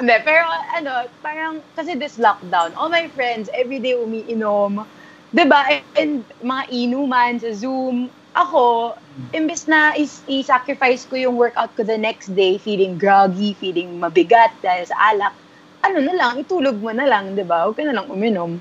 [0.00, 4.88] Hindi, pero ano, parang, kasi this lockdown, all my friends, everyday umiinom.
[5.36, 5.68] 'Di ba
[6.00, 8.08] And mga inuman sa Zoom.
[8.32, 8.96] Ako,
[9.36, 14.56] imbes na is, i-sacrifice ko yung workout ko the next day, feeling groggy, feeling mabigat
[14.64, 15.36] dahil sa alak,
[15.84, 18.56] ano na lang, itulog mo na lang, 'di ba Huwag ka na lang uminom.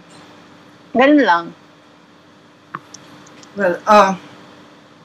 [0.91, 1.45] Ganun lang.
[3.55, 4.15] Well, uh,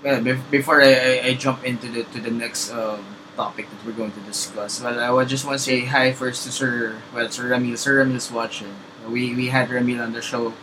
[0.02, 3.02] well, before I, I, I jump into the to the next um,
[3.35, 6.44] topic that we're going to discuss, well, I would just want to say hi first
[6.46, 7.76] to Sir, well, Sir Ramil.
[7.76, 8.70] Sir Ramil's watching.
[9.09, 10.54] We we had Ramil on the show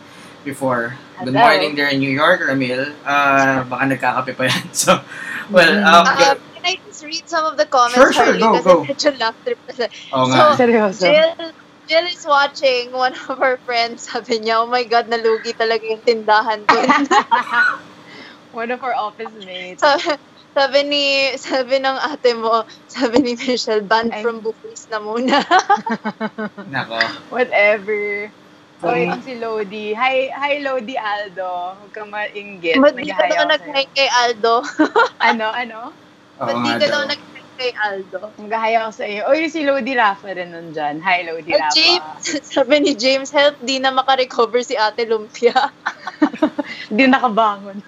[0.44, 0.96] before.
[1.20, 1.40] Good Hello.
[1.40, 2.92] morning there in New York, Ramil.
[3.04, 4.64] Uh, baka nagkakape pa yan.
[4.72, 5.00] So,
[5.52, 8.40] well, um, Uh, can I just read some of the comments, Sure, sure, Harley?
[8.40, 8.76] go, Kasi go.
[8.84, 9.88] medyo laugh trip na siya.
[10.12, 10.56] oo nga.
[10.56, 11.04] Seryoso.
[11.04, 11.52] Jill,
[11.88, 12.92] Jill is watching.
[13.04, 16.78] One of her friends sabi niya, oh my God, nalugi talaga yung tindahan ko.
[18.52, 19.82] One of our office mates.
[19.82, 20.16] sabi,
[20.56, 21.04] sabi ni,
[21.38, 25.42] sabi ng ate mo, sabi ni Michelle, banned I'm- from buffets na muna.
[26.72, 27.00] Nako.
[27.30, 28.32] Whatever.
[28.82, 29.92] Um, Oy, ang si Lodi.
[29.96, 31.82] Hi, hi Lodi Aldo.
[31.82, 32.84] Huwag kang mainggit.
[32.84, 34.62] Ba't di ka Naghahaya daw nag-hi kay Aldo?
[34.66, 34.88] sa'yo.
[35.20, 35.80] Ano, ano?
[36.40, 37.33] Oo Ba't di ka daw daw.
[37.56, 38.30] Kay Aldo?
[38.38, 39.22] Naghahaya ako sa iyo.
[39.30, 40.98] Oy, si Lodi Rafa rin nandyan.
[41.00, 41.72] Hi, Lodi Rafa.
[41.72, 42.22] James,
[42.54, 45.54] sabi ni James, help, di na makarecover si ate Lumpia.
[46.90, 47.78] Hindi nakabangon.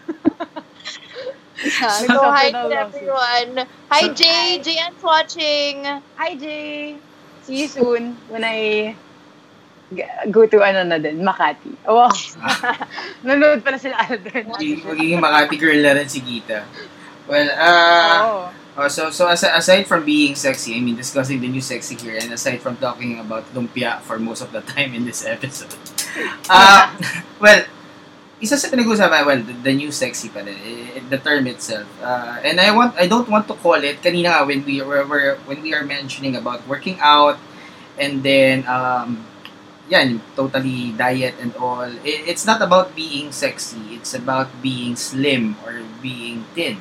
[1.56, 3.64] Yeah, so, hi to everyone.
[3.88, 4.60] Hi, So- Jay.
[4.60, 5.88] Jayan's watching.
[6.20, 6.96] Hi, Jay.
[7.42, 8.92] See you soon when I
[10.34, 11.70] go to ano na din, Makati.
[11.86, 12.10] Oh, wow.
[13.24, 14.30] Nanonood pala sila Aldo.
[14.50, 16.66] Magiging, Makati girl na rin si Gita.
[17.26, 18.42] Well, uh, Oo.
[18.76, 22.20] Oh, so so as, aside from being sexy, I mean discussing the new sexy here,
[22.20, 25.72] and aside from talking about lumpia for most of the time in this episode,
[26.52, 26.92] uh,
[27.40, 27.64] well,
[28.36, 31.88] isa sa pinag-uusapan, well, the, the new sexy pa rin, eh, the term itself.
[32.04, 35.40] Uh, and I want, I don't want to call it, kanina nga when we were,
[35.48, 37.40] when we are mentioning about working out,
[37.96, 39.24] and then, um,
[39.88, 45.56] yan, totally diet and all, it, it's not about being sexy, it's about being slim
[45.64, 46.76] or being thin.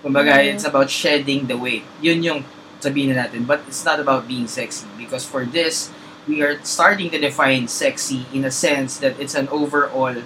[0.00, 0.54] Kumbaga, Mhm.
[0.56, 1.84] it's about shedding the weight.
[2.00, 2.40] Yun yung
[2.80, 3.44] sabihin na natin.
[3.44, 4.88] But it's not about being sexy.
[4.96, 5.92] Because for this,
[6.24, 10.16] we are starting to define sexy in a sense that it's an overall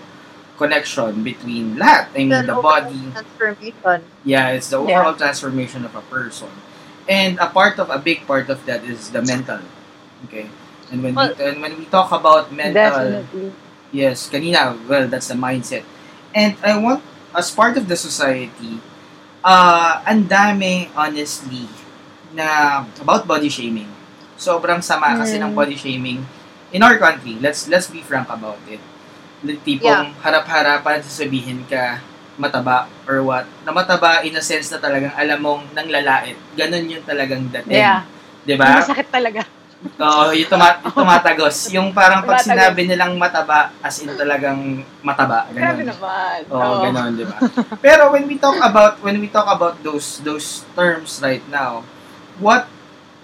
[0.54, 2.14] connection between lahat.
[2.14, 4.06] I mean, the body, transformation.
[4.22, 6.50] yeah, it's the overall transformation of a person.
[7.10, 9.60] And a part of, a big part of that is the mental.
[10.30, 10.46] Okay?
[10.94, 13.52] And when, Well- we, and when we talk about mental, Definitely.
[13.90, 15.82] Yes, kanina, well, that's the mindset.
[16.34, 17.02] And I want,
[17.34, 18.78] as part of the society,
[19.44, 21.68] uh, ang dami, honestly,
[22.32, 23.86] na about body shaming.
[24.34, 25.58] Sobrang sama kasi ng Mm.
[25.60, 26.24] body shaming
[26.74, 27.38] in our country.
[27.38, 28.82] Let's let's be frank about it.
[29.44, 32.00] Like, Tipong harap-harapan sasabihin ka
[32.34, 33.46] mataba or what.
[33.62, 36.34] Na mataba in a sense na talagang alam mong nang lalait.
[36.58, 37.78] Ganon yung talagang dating.
[37.78, 38.02] Yeah.
[38.42, 38.82] 'Di ba?
[38.82, 39.46] Masakit talaga.
[39.94, 41.70] Oo, yung, tuma- tumatagos.
[41.70, 45.46] Yung parang pag sinabi nilang mataba, as in talagang mataba.
[45.52, 45.92] Grabe Ganun.
[45.92, 46.38] naman.
[46.48, 46.82] Oo, Oo.
[46.82, 47.36] ganon, di ba?
[47.78, 51.84] Pero when we talk about, when we talk about those, those terms right now,
[52.40, 52.66] what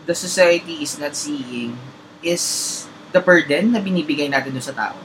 [0.05, 1.75] the society is not seeing
[2.21, 4.97] is the burden na binibigay natin doon sa tao.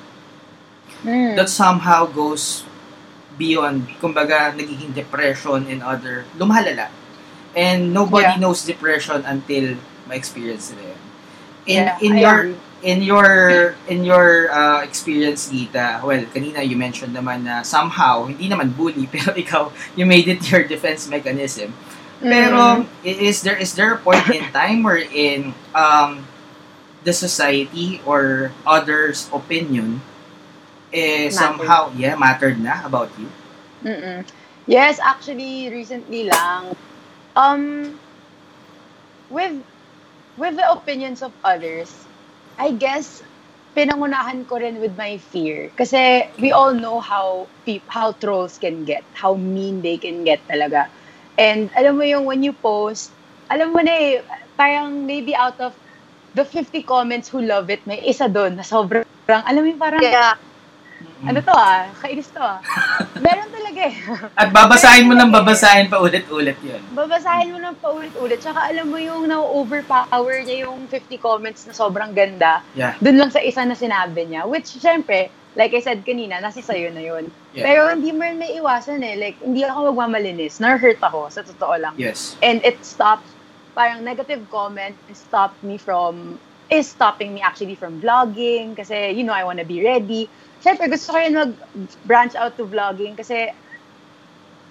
[1.02, 1.34] Mm.
[1.34, 2.62] That somehow goes
[3.36, 6.94] beyond, kumbaga, nagiging depression and other, lumalala.
[7.58, 8.40] And nobody Yeah.
[8.40, 10.85] knows depression until ma-experience nila.
[11.66, 12.56] In, Yeah, in I your, agree.
[12.84, 13.30] in your
[13.90, 19.10] in your uh, experience Gita, well, kanina you mentioned naman na somehow, hindi naman bully,
[19.14, 21.74] pero ikaw, you made it your defense mechanism.
[22.22, 22.88] Pero, Mm.
[23.06, 26.26] is there is there a point in time where in um,
[27.04, 30.02] the society or others' opinion
[30.94, 31.34] eh, Mattered.
[31.34, 33.30] somehow, yeah, mattered na about you?
[33.84, 34.26] Mm-mm.
[34.66, 36.74] Yes, actually, recently lang,
[37.36, 38.00] um,
[39.30, 39.62] with,
[40.38, 42.08] with the opinions of others,
[42.58, 43.22] I guess,
[43.76, 45.72] pinangunahan ko rin with my fear.
[45.76, 50.48] Kasi we all know how peop- how trolls can get, how mean they can get
[50.48, 50.88] talaga.
[51.36, 53.12] And alam mo yung when you post,
[53.52, 54.24] alam mo na eh,
[54.56, 55.76] parang maybe out of
[56.36, 60.00] the 50 comments who love it, may isa doon na sobrang, alam mo yung parang,
[60.04, 60.36] Yeah.
[61.24, 62.60] Ano to ah, kainis to ah.
[63.24, 63.96] Meron talaga eh.
[64.42, 66.84] At babasahin mo ng babasahin pa ulit-ulit yun.
[66.92, 68.44] babasahin mo ng paulit-ulit.
[68.44, 72.60] Tsaka alam mo yung na-overpower niya yung 50 comments na sobrang ganda.
[72.76, 73.00] Yeah.
[73.00, 74.44] Dun lang sa isa na sinabi niya.
[74.44, 77.32] Which, syempre, like I said kanina, nasa sayo na yun.
[77.56, 77.64] Yeah.
[77.64, 79.16] Pero hindi mo rin may iwasan eh.
[79.16, 80.60] Like, hindi ako magmamalinis.
[80.60, 81.96] Na-hurt ako, sa totoo lang.
[81.96, 82.36] Yes.
[82.44, 83.28] And it stopped,
[83.72, 86.36] parang negative comment stopped me from,
[86.68, 90.28] is stopping me actually from vlogging kasi, you know, I wanna be ready.
[90.66, 93.54] Siyempre, gusto ko rin mag-branch out to vlogging kasi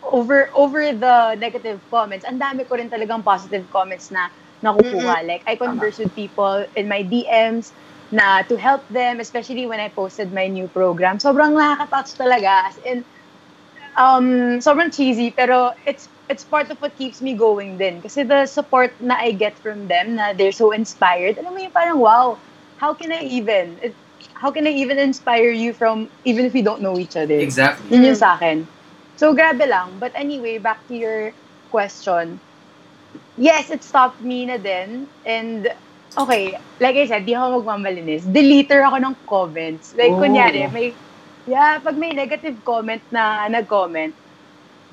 [0.02, 4.26] over over the negative comments, ang dami ko rin talagang positive comments na
[4.66, 5.22] nakukuha.
[5.22, 7.70] Like, I converse with people in my DMs
[8.10, 11.22] na to help them, especially when I posted my new program.
[11.22, 12.74] Sobrang nakaka-touch talaga.
[12.74, 13.06] As in,
[13.94, 18.02] um, sobrang cheesy, pero it's it's part of what keeps me going din.
[18.02, 21.76] Kasi the support na I get from them, na they're so inspired, alam mo yung
[21.76, 22.40] parang, wow,
[22.82, 23.94] how can I even, it,
[24.34, 27.34] how can I even inspire you from, even if we don't know each other?
[27.34, 27.96] Exactly.
[27.96, 28.66] Yun yung sa akin.
[29.16, 29.96] So, grabe lang.
[29.98, 31.32] But anyway, back to your
[31.70, 32.38] question.
[33.38, 35.06] Yes, it stopped me na din.
[35.24, 35.70] And,
[36.18, 38.26] okay, like I said, di ako magmamalinis.
[38.26, 39.94] Deleter ako ng comments.
[39.94, 40.18] Like, Oh.
[40.18, 40.94] kunyari, may,
[41.46, 44.14] yeah, pag may negative comment na nag-comment,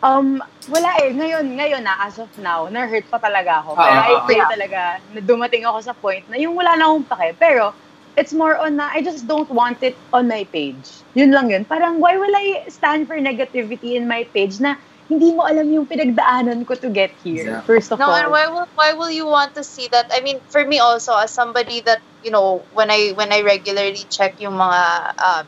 [0.05, 1.13] um, wala eh.
[1.13, 3.77] Ngayon, ngayon na, as of now, na-hurt pa talaga ako.
[3.77, 4.23] Ah, Pero ah, I ah.
[4.25, 4.79] pray talaga
[5.13, 7.37] na dumating ako sa point na yung wala na akong pake.
[7.37, 7.73] Pero,
[8.17, 11.03] it's more on na, I just don't want it on my page.
[11.13, 11.65] Yun lang yun.
[11.65, 14.75] Parang, why will I stand for negativity in my page na
[15.09, 17.67] hindi mo alam yung pinagdaanan ko to get here, Exactly.
[17.67, 18.15] first of No, all.
[18.15, 20.07] and why will why will you want to see that?
[20.11, 24.07] I mean, for me also as somebody that you know, when I when I regularly
[24.07, 24.81] check yung mga
[25.19, 25.47] um,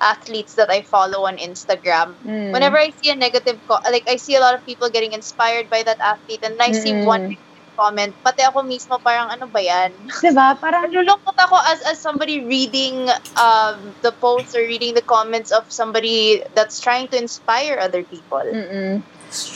[0.00, 2.52] athletes that I follow on Instagram, Mm.
[2.52, 5.68] whenever I see a negative co- like I see a lot of people getting inspired
[5.70, 7.04] by that athlete, and I see Mm-mm.
[7.06, 7.47] one negative
[7.78, 9.94] comment, pati ako mismo parang ano ba yan?
[10.18, 10.58] Diba?
[10.58, 13.06] Parang, Nalulungkot ako as as somebody reading
[13.38, 18.42] um, the posts or reading the comments of somebody that's trying to inspire other people.
[18.42, 18.98] mm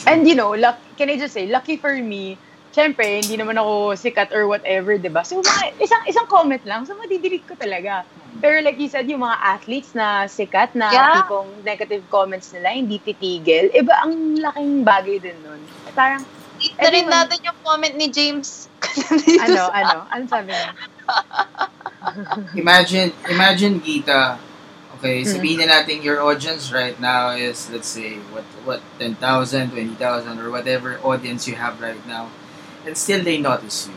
[0.05, 2.37] And you know, luck, can I just say, lucky for me,
[2.69, 5.25] syempre, hindi naman ako sikat or whatever, di ba?
[5.25, 8.05] So, mga, isang, isang comment lang, so madidelete ko talaga.
[8.37, 11.13] Pero like you said, yung mga athletes na sikat, na Yeah.
[11.21, 15.61] tipong negative comments nila, hindi titigil, iba ang laking bagay din nun.
[15.93, 16.21] Parang,
[16.75, 18.67] Na rin natin yung comment ni James.
[19.45, 20.71] ano, ano, ano sabi niya?
[22.59, 24.35] Imagine, imagine Gita,
[24.99, 25.29] okay, Mm.
[25.31, 29.95] sabihin na natin your audience right now is, let's say, what, what, 10,000, 20,000,
[30.35, 32.27] or whatever audience you have right now,
[32.83, 33.95] and still they notice you.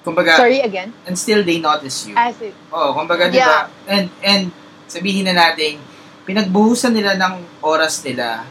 [0.00, 0.96] Kumbaga, Sorry again?
[1.04, 2.16] and still they notice you.
[2.16, 3.68] As it, Oh, kumbaga, di ba?
[3.68, 3.84] Yeah.
[3.84, 4.42] And, and,
[4.88, 5.76] sabihin na natin,
[6.24, 8.48] pinagbuhusan nila ng oras nila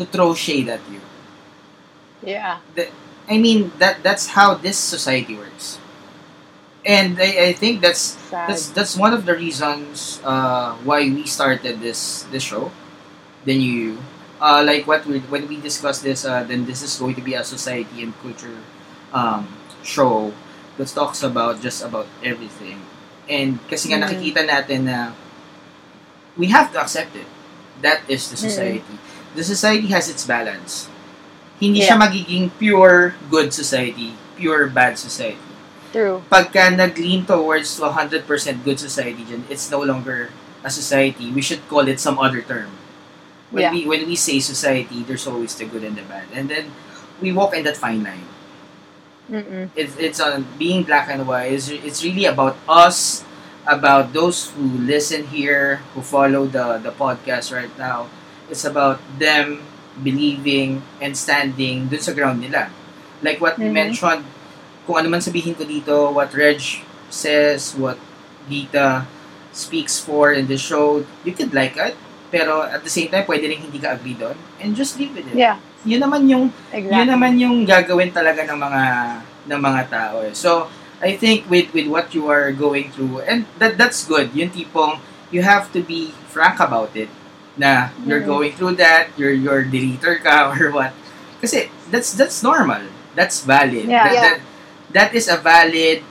[0.00, 1.01] to throw shade at you.
[2.22, 2.58] Yeah.
[3.28, 5.78] I mean, that that's how this society works.
[6.84, 8.48] and I, I think that's Sad.
[8.48, 12.72] that's that's one of the reasons uh, why we started this this show.
[13.44, 13.98] Then you
[14.40, 17.34] uh, like what we when we discuss this, uh, then this is going to be
[17.34, 18.58] a society and culture
[19.12, 19.48] um,
[19.82, 20.32] show
[20.78, 22.82] that talks about just about everything.
[23.30, 24.04] And kasi nga Mhm.
[24.10, 25.14] nakikita natin na
[26.36, 27.26] we have to accept it.
[27.82, 28.46] That is the Mhm.
[28.50, 28.94] society.
[29.34, 30.88] The society has its balance.
[31.62, 35.38] Hindi siya magiging pure good society, pure bad society
[35.94, 36.24] True.
[36.26, 38.26] pagka nag-lean towards to 100%
[38.66, 40.34] good society dyan, it's no longer
[40.66, 41.30] a society.
[41.30, 42.72] We should call it some other term.
[43.52, 43.72] When Yeah.
[43.76, 46.26] we when we say society, there's always the good and the bad.
[46.32, 46.72] And then
[47.20, 48.24] we walk in that fine line.
[49.30, 49.70] Mm-mm.
[49.76, 51.52] It's it's on being black and white.
[51.52, 53.24] It's, it's really about us,
[53.68, 58.08] about those who listen here, who follow the the podcast right now.
[58.50, 59.62] It's about them
[60.00, 62.72] believing and standing dun sa ground nila.
[63.20, 63.70] Like what Mhm.
[63.70, 64.24] mentioned,
[64.82, 66.58] kung ano man sabihin ko dito, what Reg
[67.08, 68.00] says, what
[68.48, 69.04] Gita
[69.52, 71.94] speaks for in the show, you could like it.
[72.32, 74.34] Pero at the same time, pwede rin hindi ka agree doon.
[74.56, 75.36] And just leave with it.
[75.36, 76.96] Yeah, Yun naman yung exactly.
[76.96, 78.82] yun naman yung gagawin talaga ng mga
[79.52, 80.32] ng mga tao eh.
[80.32, 80.70] So,
[81.02, 84.30] I think with with what you are going through and that that's good.
[84.32, 85.02] Yung tipong
[85.34, 87.10] you have to be frank about it
[87.56, 88.32] na you're Mhm.
[88.32, 90.92] going through that, you're you're deleter ka or what.
[91.42, 92.82] Kasi that's that's normal.
[93.14, 93.86] That's valid.
[93.86, 94.04] Yeah.
[94.08, 94.22] That, Yeah.
[94.22, 94.38] that,
[94.92, 96.02] that is a valid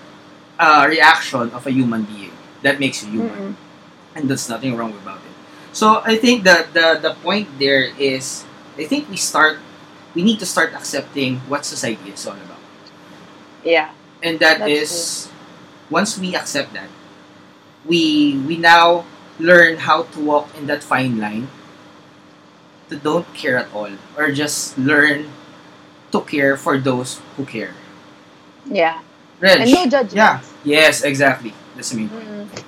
[0.60, 2.34] uh, reaction of a human being.
[2.62, 4.16] That makes you human Mm-mm.
[4.16, 5.34] and there's nothing wrong about it.
[5.74, 8.46] So I think the the the point there is
[8.78, 9.58] I think we start
[10.14, 12.62] we need to start accepting what society is all about.
[13.64, 13.92] Yeah.
[14.24, 14.92] And that That's is
[15.90, 16.90] once we accept that,
[17.86, 19.06] we we now
[19.42, 21.50] learn how to walk in that fine line
[22.90, 25.30] to don't care at all or just learn
[26.12, 27.74] to care for those who care.
[28.66, 29.02] Yeah.
[29.40, 30.16] Reg, And no judgment.
[30.16, 30.42] Yeah.
[30.64, 31.54] Yes, exactly.
[31.76, 32.26] That's the main point.
[32.28, 32.66] Mm-mm.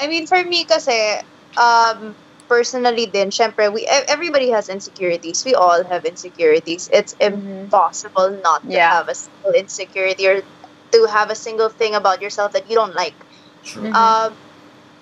[0.00, 1.20] I mean, for me kasi,
[1.56, 2.16] um,
[2.48, 5.42] personally din, syempre, we, e- everybody has insecurities.
[5.44, 6.88] We all have insecurities.
[6.92, 7.70] It's Mhm.
[7.70, 8.90] impossible not to Yeah.
[8.90, 10.42] have a single insecurity or
[10.92, 13.16] to have a single thing about yourself that you don't like.
[13.62, 13.82] Sure.
[13.82, 13.94] Mhm.
[13.94, 14.38] Um,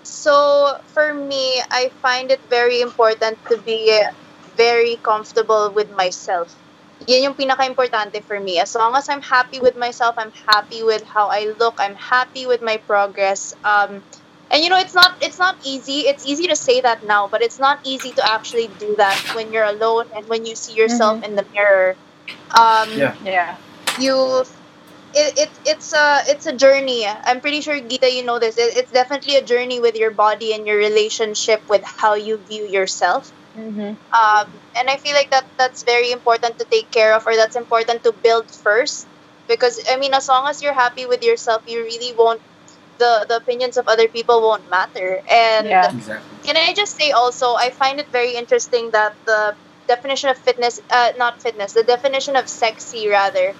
[0.03, 4.03] so for me, I find it very important to be
[4.57, 6.55] very comfortable with myself.
[7.09, 8.61] Yan yung pinaka-importante for me.
[8.61, 12.47] As long as I'm happy with myself, I'm happy with how I look, I'm happy
[12.47, 13.53] with my progress.
[13.65, 14.03] Um,
[14.51, 16.07] and you know, it's not it's not easy.
[16.07, 19.53] It's easy to say that now, but it's not easy to actually do that when
[19.53, 21.97] you're alone and when you see yourself in the mirror.
[22.55, 23.17] Um, Yeah.
[23.25, 23.57] Yeah.
[23.97, 24.45] you
[25.15, 28.77] it, it it's a it's a journey i'm pretty sure gita you know this it,
[28.77, 33.33] it's definitely a journey with your body and your relationship with how you view yourself
[33.57, 34.01] Mm-hmm.
[34.17, 34.47] um,
[34.77, 38.03] and i feel like that that's very important to take care of or that's important
[38.05, 39.09] to build first
[39.47, 42.41] because i mean as long as you're happy with yourself you really won't
[42.99, 45.91] the the opinions of other people won't matter and Yeah.
[45.91, 46.39] Exactly.
[46.45, 49.57] can I just say also, I find it very interesting that the
[49.89, 53.55] definition of fitness, uh, not fitness, the definition of sexy rather,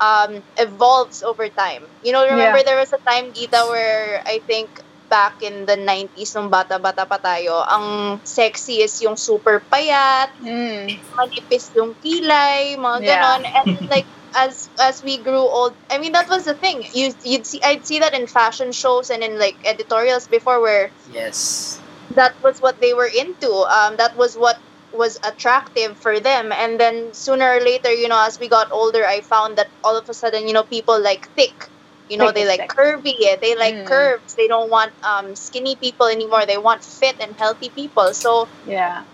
[0.00, 1.88] um, evolves over time.
[2.02, 2.64] You know, remember Yeah.
[2.64, 4.70] there was a time, Gita, where I think
[5.10, 10.88] back in the 90s, nung bata-bata pa tayo, ang sexy is yung super payat, Mm.
[11.18, 13.20] manipis yung kilay, mga Yeah.
[13.20, 13.42] ganon.
[13.44, 16.84] And like, as as we grew old, I mean, that was the thing.
[16.92, 20.92] You, you'd see, I'd see that in fashion shows and in like editorials before where
[21.06, 21.80] Yes.
[22.14, 23.50] that was what they were into.
[23.50, 24.56] Um, that was what
[24.92, 26.52] was attractive for them.
[26.52, 29.96] And then sooner or later, you know, as we got older, I found that all
[29.96, 31.68] of a sudden, you know, people like thick.
[32.08, 33.40] You know, they like curvy.
[33.40, 33.86] They like Mm.
[33.86, 34.34] curves.
[34.34, 36.44] They don't want um, skinny people anymore.
[36.44, 38.12] They want fit and healthy people.
[38.12, 39.04] So Yeah.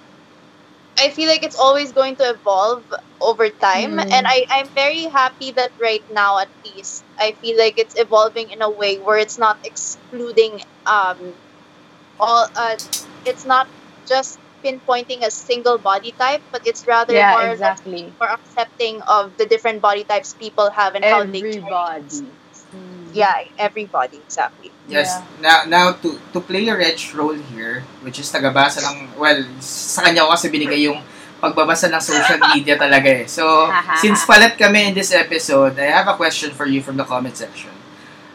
[0.99, 2.85] I feel like it's always going to evolve
[3.21, 3.99] over time.
[3.99, 4.13] Mm.
[4.13, 8.51] And I, I'm very happy that right now, at least, I feel like it's evolving
[8.51, 11.35] in a way where it's not excluding um,
[12.19, 12.77] all, uh,
[13.25, 13.69] it's not
[14.09, 18.13] just pinpointing a single body type, but it's rather Yeah, more, exactly.
[18.21, 21.63] more accepting of the different body types people have and how they Everybody.
[21.65, 22.37] carry-
[23.17, 24.69] Yeah, everybody, exactly.
[24.87, 25.09] Yes.
[25.09, 25.25] Yeah.
[25.41, 30.05] Now, now to to play a Reg role here, which is tagabasa ng, well, sa
[30.05, 31.01] kanya ko kasi binigay yung
[31.41, 33.25] pagbabasa ng social media talaga eh.
[33.25, 33.73] So,
[34.05, 37.41] since palat kami in this episode, I have a question for you from the comment
[37.41, 37.73] section.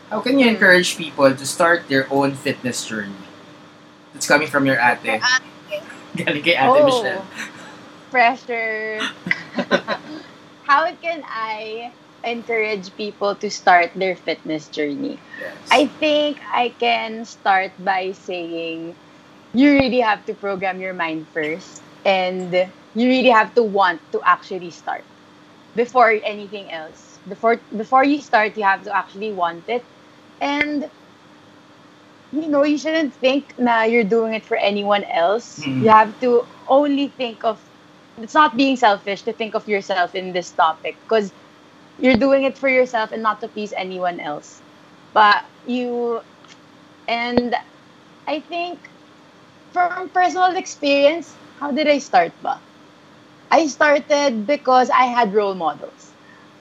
[0.09, 0.57] How can you Hmm.
[0.57, 3.17] encourage people to start their own fitness journey?
[4.17, 5.21] It's coming from your ate.
[6.15, 7.25] Galing kay ate Oh, Michelle.
[8.11, 8.99] pressure.
[10.69, 11.93] How can I
[12.23, 15.19] encourage people to start their fitness journey?
[15.39, 15.55] Yes.
[15.71, 18.95] I think I can start by saying
[19.53, 22.53] you really have to program your mind first and
[22.95, 25.05] you really have to want to actually start
[25.75, 27.19] before anything else.
[27.27, 29.85] Before before you start, you have to actually want it
[30.41, 30.91] And
[32.33, 35.67] you know, you shouldn't think na you're doing it for anyone else.
[35.67, 35.81] Mm.
[35.83, 37.61] You have to only think of
[38.17, 41.33] it's not being selfish to think of yourself in this topic because
[41.97, 44.63] you're doing it for yourself and not to please anyone else.
[45.13, 46.21] But you
[47.07, 47.55] and
[48.27, 48.89] I think
[49.73, 52.63] from personal experience, how did I start ba?
[53.51, 56.15] I started because I had role models.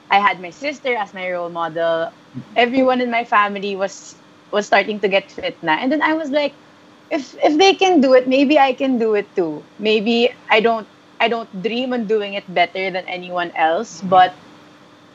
[0.09, 2.11] I had my sister as my role model.
[2.55, 4.22] Everyone in my family was
[4.53, 5.73] was starting to get fit na.
[5.73, 6.55] And then I was like,
[7.11, 9.67] if if they can do it, maybe I can do it too.
[9.79, 10.87] Maybe I don't
[11.19, 14.37] I don't dream on doing it better than anyone else, but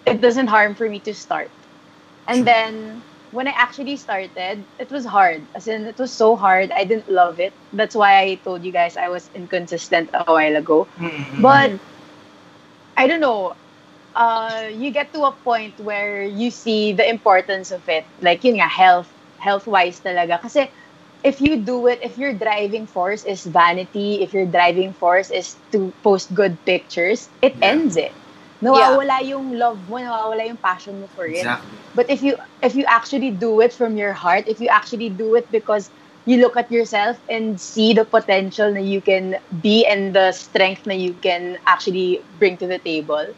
[0.06, 1.52] it doesn't harm for me to start.
[2.26, 5.48] And then when I actually started, it was hard.
[5.54, 6.72] As in, it was so hard.
[6.72, 7.54] I didn't love it.
[7.72, 10.88] That's why I told you guys I was inconsistent a while ago.
[10.98, 11.36] Mm-mm.
[11.36, 11.80] But
[12.96, 13.56] I don't know.
[14.14, 18.06] Uh, you get to a point where you see the importance of it.
[18.20, 20.40] Like yun nga, health, health-wise talaga.
[20.42, 20.70] Kasi
[21.24, 25.56] if you do it, if your driving force is vanity, if your driving force is
[25.72, 27.62] to post good pictures, it Yeah.
[27.62, 28.14] ends it.
[28.62, 31.52] Nawawala yung love mo, nawawala yung passion mo for it.
[31.52, 31.80] exactly.
[31.94, 35.34] But if you if you actually do it from your heart, if you actually do
[35.34, 35.90] it because
[36.24, 40.84] you look at yourself and see the potential that you can be and the strength
[40.84, 43.34] that you can actually bring to the table,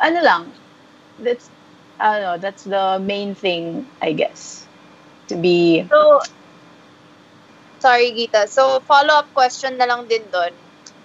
[0.00, 0.42] ano lang,
[1.18, 1.50] that's
[2.00, 4.69] ano, that's the main thing, I guess.
[5.30, 6.20] To be So,
[7.80, 8.46] sorry, Gita.
[8.48, 10.28] So, follow-up question na lang din.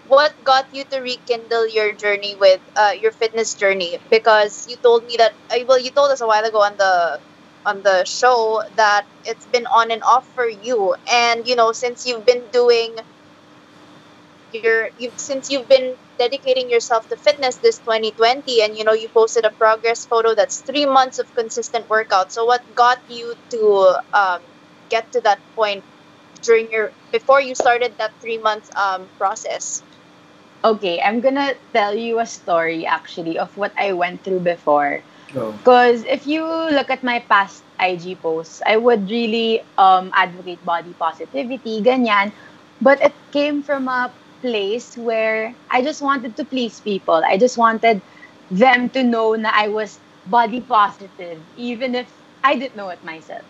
[0.06, 4.00] What got you to rekindle your journey with uh, your fitness journey?
[4.10, 5.34] Because you told me that,
[5.68, 7.22] well, you told us a while ago on the
[7.66, 12.06] on the show that it's been on and off for you, and you know, since
[12.06, 12.96] you've been doing
[14.52, 19.10] your, you've since you've been dedicating yourself to fitness this 2020, and you know, you
[19.10, 22.32] posted a progress photo that's three months of consistent workout.
[22.32, 24.42] So, what got you to um,
[24.90, 25.86] get to that point
[26.42, 29.84] during your before you started that three month um, process?
[30.64, 35.04] okay, I'm gonna tell you a story actually of what I went through before.
[35.34, 35.54] Go.
[35.64, 40.94] Because if you look at my past IG posts, I would really um, advocate body
[40.94, 42.34] positivity, ganyan.
[42.82, 44.14] But it came from a
[44.46, 47.22] place where I just wanted to please people.
[47.26, 48.02] I just wanted
[48.52, 49.98] them to know that I was
[50.30, 52.08] body positive, even if
[52.44, 53.46] I didn't know it myself.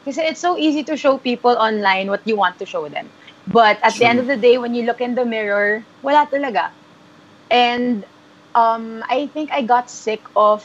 [0.00, 3.12] Because it's so easy to show people online what you want to show them.
[3.46, 4.24] But at the end True.
[4.24, 6.72] of the day, when you look in the mirror, wala talaga.
[7.50, 8.04] And
[8.54, 10.64] um, I think I got sick of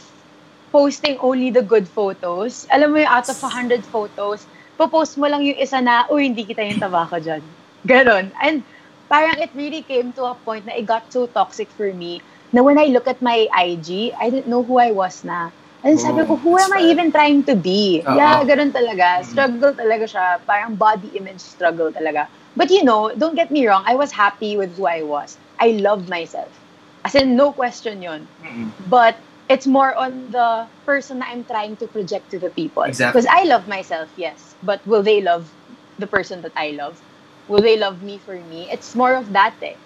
[0.71, 2.67] posting only the good photos.
[2.71, 4.47] Alam mo yung out of 100 photos,
[4.80, 7.43] popost mo lang yung isa na, uy, hindi kita yung tabako dyan.
[7.88, 8.32] Ganon.
[8.43, 8.63] And
[9.10, 12.22] parang it really came to a point na it got so toxic for me
[12.53, 15.51] na when I look at my IG, I didn't know who I was na.
[15.86, 18.01] And sabi Oh, ko, who am I even trying to be?
[18.01, 18.18] Oo.
[18.18, 19.22] Yeah, ganun talaga.
[19.22, 19.26] Mm.
[19.30, 20.26] Struggle talaga siya.
[20.41, 22.26] Parang body image struggle talaga.
[22.58, 25.38] But you know, don't get me wrong, I was happy with who I was.
[25.62, 26.49] I loved myself.
[27.06, 28.26] As in, no question yon.
[28.41, 28.74] Mm-mm.
[28.89, 32.82] But it's more on the person that I'm trying to project to the people.
[32.84, 33.22] Exactly.
[33.22, 34.56] Because I love myself, yes.
[34.66, 35.45] But will they love
[36.01, 36.97] the person that I love?
[37.47, 38.69] Will they love me for me?
[38.71, 39.77] It's more of that eh.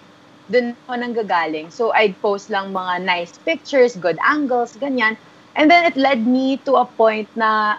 [0.50, 1.68] Doon ako nanggagaling.
[1.70, 5.14] So I'd post lang mga nice pictures, good angles, ganyan.
[5.54, 7.76] And then it led me to a point na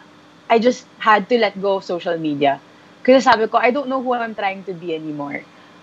[0.49, 2.59] I just had to let go of social media.
[3.01, 5.41] Kasi sabi ko, I don't know who I'm trying to be anymore.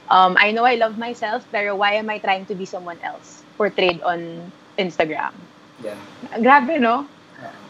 [0.09, 3.43] Um, I know I love myself, pero why am I trying to be someone else
[3.59, 5.35] portrayed on Instagram?
[5.83, 5.99] Yeah.
[6.39, 7.05] Grabe, no?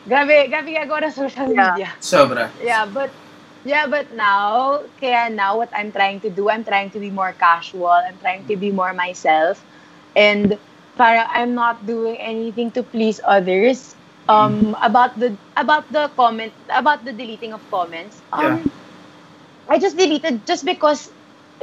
[0.09, 1.75] Grabe, grabe gagawa ng social Yeah.
[1.75, 1.89] media.
[2.01, 2.49] Sobra.
[2.63, 3.11] Yeah, but
[3.69, 7.33] yeah, but now, kaya now what I'm trying to do, I'm trying to be more
[7.35, 7.93] casual.
[7.93, 9.65] I'm trying to be more myself.
[10.17, 10.59] And
[10.97, 13.95] para I'm not doing anything to please others.
[14.29, 18.23] Um about the about the comment about the deleting of comments.
[18.33, 18.73] Um
[19.69, 21.11] I just deleted just because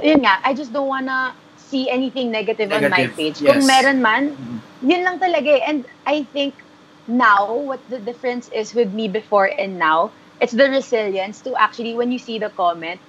[0.01, 3.41] yun nga, I just don't wanna see anything negative, on my page.
[3.41, 3.55] yes.
[3.55, 4.59] Kung meron man, Mhm.
[4.81, 5.63] yun lang talaga eh.
[5.65, 6.63] And I think
[7.07, 11.93] now, what the difference is with me before and now, it's the resilience to actually,
[11.95, 12.99] when you see the comment,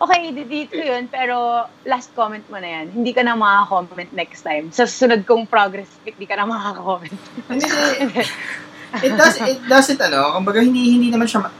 [0.00, 0.34] okay,
[0.66, 2.90] ko yun, pero last comment mo na yan.
[2.90, 4.68] Hindi ka na makaka-comment next time.
[4.74, 7.14] Sa susunod kong progress pic, hindi ka na makaka-comment.
[9.02, 11.54] It does, it does it, ano, kumbaga, hindi, hindi naman siya, ma-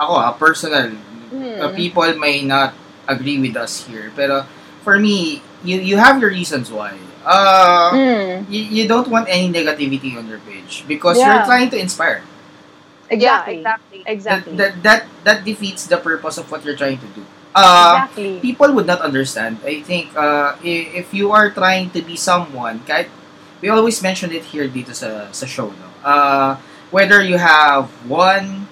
[0.00, 0.88] ako ah, personal,
[1.28, 1.60] Hmm.
[1.60, 2.72] uh, people may not
[3.04, 4.48] agree with us here, pero
[4.80, 6.96] for me, you, you have your reasons why.
[7.20, 11.28] Uh, Mm, you, you don't want any negativity on your page because Yeah.
[11.36, 12.24] you're trying to inspire.
[13.10, 13.54] Exactly.
[13.54, 14.02] Yeah, exactly.
[14.06, 14.56] Exactly.
[14.56, 17.24] That, that, that, that defeats the purpose of what you're trying to do.
[17.54, 18.40] Uh, exactly.
[18.40, 19.58] people would not understand.
[19.64, 23.08] I think uh, if you are trying to be someone, kahit,
[23.60, 25.88] we always mention it here dito sa, sa show, no?
[26.04, 26.56] Uh,
[26.90, 28.68] whether you have 1,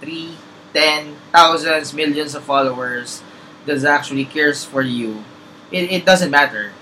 [0.00, 0.36] three,
[0.72, 3.22] ten, thousands, millions of followers
[3.66, 5.24] that actually cares for you,
[5.72, 6.72] it, it doesn't matter.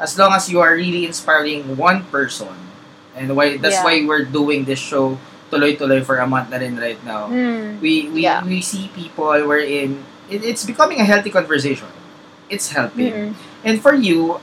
[0.00, 2.56] As long as you are really inspiring one person,
[3.14, 3.84] and why that's Yeah.
[3.84, 5.18] why we're doing this show
[5.52, 7.28] tuloy-tuloy for a month na rin right now.
[7.28, 7.76] Mm.
[7.84, 8.40] We we, Yeah.
[8.40, 10.00] we see people wherein
[10.32, 11.92] it, it's becoming a healthy conversation.
[12.48, 13.12] It's helping.
[13.12, 13.30] Mm-mm.
[13.60, 14.40] And for you,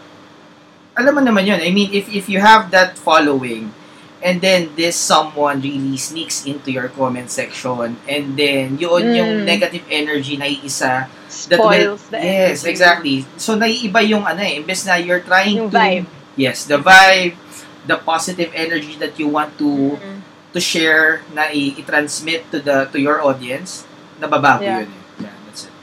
[0.93, 1.59] alam mo naman yun.
[1.59, 3.73] I mean, if if you have that following,
[4.19, 9.45] and then this someone really sneaks into your comment section, and then yun yung Mm.
[9.49, 11.09] negative energy na iisa.
[11.29, 12.69] that Spoils the Yes, energy.
[12.73, 13.15] exactly.
[13.37, 14.57] So, naiiba yung ano eh.
[14.57, 15.77] Imbes na you're trying Yung to...
[15.77, 16.09] vibe.
[16.33, 17.37] Yes, the vibe,
[17.85, 20.18] the positive energy that you want to Mm.
[20.53, 23.85] To share na i- i-transmit to the to your audience,
[24.17, 24.79] nababago Yeah.
[24.83, 25.03] yun eh.
[25.27, 25.73] Yeah, that's it.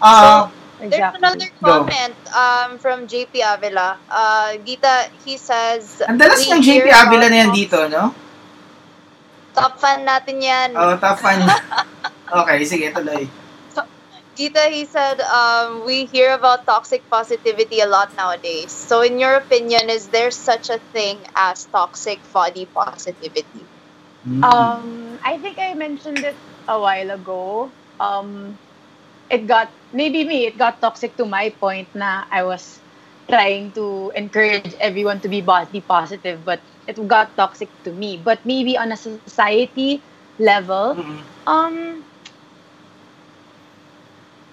[0.00, 0.48] Uh,
[0.80, 1.20] There's Exactly.
[1.20, 1.84] another Go.
[1.84, 4.00] comment um, from JP Avila.
[4.08, 6.00] Uh, Gita, he says...
[6.08, 8.16] ang dalas "We ng JP Avila na yan dito, no?
[9.52, 10.72] Top fan natin yan.
[10.72, 11.44] Oh, top fan.
[12.40, 13.28] okay, sige, tuloy.
[14.40, 18.72] Gita, he said, um, we hear about toxic positivity a lot nowadays.
[18.72, 23.68] So, in your opinion, is there such a thing as toxic body positivity?
[24.26, 24.42] Mm.
[24.42, 27.72] Um, I think I mentioned it a while ago.
[28.00, 28.58] Um,
[29.30, 30.46] it got maybe me.
[30.46, 31.94] It got toxic to my point.
[31.94, 32.82] Na I was
[33.28, 38.16] trying to encourage everyone to be body positive, but it got toxic to me.
[38.22, 39.94] But maybe on a society
[40.38, 41.24] level, Mm-mm.
[41.46, 42.04] um,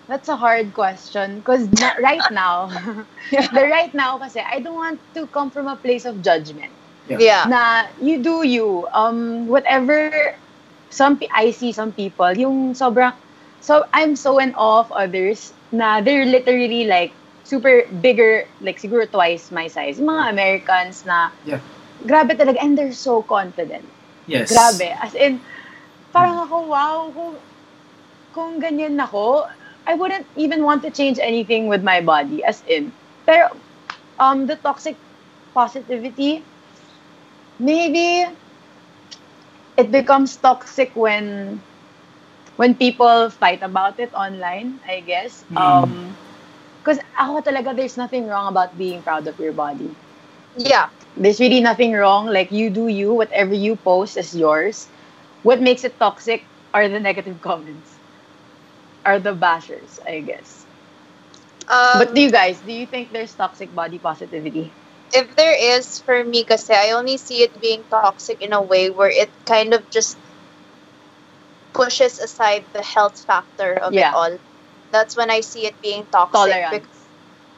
[0.07, 2.67] that's a hard question because right now,
[3.51, 6.76] the right now, kasi I don't want to come from a place of judgment.
[7.09, 7.17] Yeah.
[7.19, 7.43] Yeah.
[7.47, 7.61] na
[8.03, 8.87] you do you.
[8.91, 10.11] Um, whatever,
[10.89, 13.13] some I see some people, yung sobrang,
[13.63, 17.11] so I'm so in awe of others na they're literally like
[17.47, 19.99] super bigger, like siguro twice my size.
[19.99, 21.63] Yung mga Americans na, Yeah.
[22.03, 23.87] grabe talaga, and they're so confident.
[24.27, 24.51] Yes.
[24.51, 24.91] Grabe.
[24.99, 25.39] As in,
[26.11, 27.35] parang ako, wow, kung,
[28.35, 29.47] kung ganyan ako,
[29.87, 32.43] I wouldn't even want to change anything with my body.
[32.43, 32.91] As in,
[33.23, 33.55] pero,
[34.19, 34.99] um, the toxic
[35.55, 36.43] positivity,
[37.59, 38.25] maybe
[39.77, 41.63] it becomes toxic when
[42.55, 45.43] when people fight about it online, I guess.
[45.51, 45.83] Mm.
[45.83, 46.17] Um,
[46.83, 49.95] because ako talaga, there's nothing wrong about being proud of your body
[50.55, 50.89] Yeah.
[51.15, 52.27] there's really nothing wrong.
[52.27, 54.89] Like you do you, whatever you post is yours.
[55.41, 57.99] What makes it toxic are the negative comments,
[59.05, 60.67] are the bashers, I guess.
[61.69, 64.75] Um, but do you guys, do you think there's toxic body positivity?
[65.13, 68.89] If there is, for me, kasi I only see it being toxic in a way
[68.89, 70.17] where it kind of just
[71.73, 74.09] pushes aside the health factor of Yeah.
[74.09, 74.37] it all.
[74.91, 76.33] That's when I see it being toxic.
[76.33, 76.71] Tolerance.
[76.71, 76.89] Bec-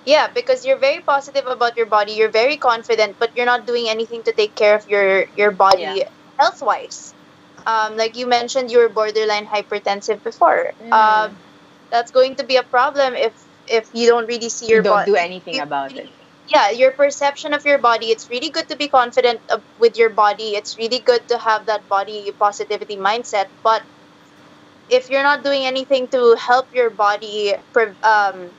[0.06, 3.90] yeah, because you're very positive about your body, you're very confident, but you're not doing
[3.90, 6.10] anything to take care of your your body Yeah.
[6.40, 7.14] health wise.
[7.68, 10.74] Um, like you mentioned, you were borderline hypertensive before.
[10.82, 10.94] Mm.
[10.94, 11.38] Um,
[11.92, 13.34] that's going to be a problem if
[13.68, 16.10] if you don't really see your You don't body do anything about it.
[16.50, 20.10] Yeah your perception of your body it's really good to be confident of, with your
[20.10, 20.56] body.
[20.56, 23.84] It's really good to have that body positivity mindset but
[24.90, 27.54] if you're not doing anything to help your body
[28.04, 28.52] um,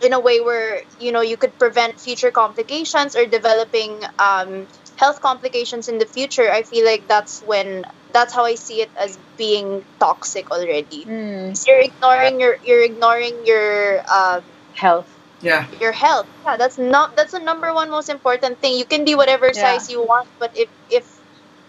[0.00, 5.20] in a way where you know you could prevent future complications or developing um, health
[5.20, 9.18] complications in the future i feel like that's when that's how i see it as
[9.36, 11.06] being toxic already.
[11.06, 15.15] Mm, you're ignoring your you're ignoring your um, health.
[15.44, 15.68] Yeah.
[15.80, 16.24] your health.
[16.44, 18.72] Yeah, that's not that's the number one most important thing.
[18.80, 19.76] You can be whatever Yeah.
[19.76, 21.04] size you want, but if if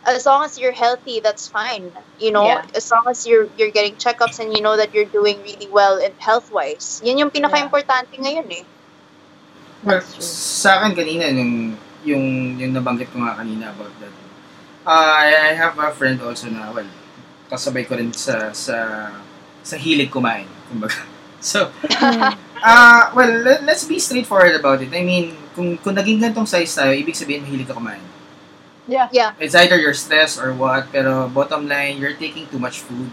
[0.07, 1.91] as long as you're healthy, that's fine.
[2.15, 2.63] You know, Yeah.
[2.71, 5.99] as long as you're you're getting checkups and you know that you're doing really well
[5.99, 7.03] in health wise.
[7.03, 8.63] Yan yung pinaka-importante ngayon eh.
[9.83, 12.25] Well, sa akin kanina, yung, yung,
[12.57, 14.15] yung nabanggit ko nga kanina about that.
[14.87, 15.13] Uh,
[15.43, 16.87] I have a friend also na, well,
[17.51, 19.11] kasabay ko rin sa, sa,
[19.61, 20.47] sa hilig kumain.
[20.71, 20.97] Kumbaga.
[21.47, 21.71] So,
[22.59, 24.91] ah well, let, let's be straightforward about it.
[24.91, 28.03] I mean, kung, kung naging ganitong size tayo, ibig sabihin mahilig ka kumain.
[28.83, 29.07] Yeah.
[29.15, 29.31] Yeah.
[29.39, 33.07] It's either you're stressed or what, pero bottom line, you're taking too much food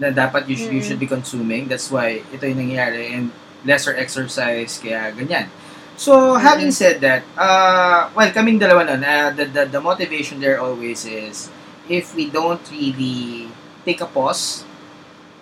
[0.00, 0.88] na dapat you should, you Mm.
[0.88, 1.68] should be consuming.
[1.68, 3.32] That's why ito yung nangyayari and
[3.68, 5.52] lesser exercise, kaya ganyan.
[5.98, 10.62] So, having said that, uh, well, kaming dalawa nun, uh, the, the, the motivation there
[10.62, 11.50] always is,
[11.90, 13.50] if we don't really
[13.82, 14.62] take a pause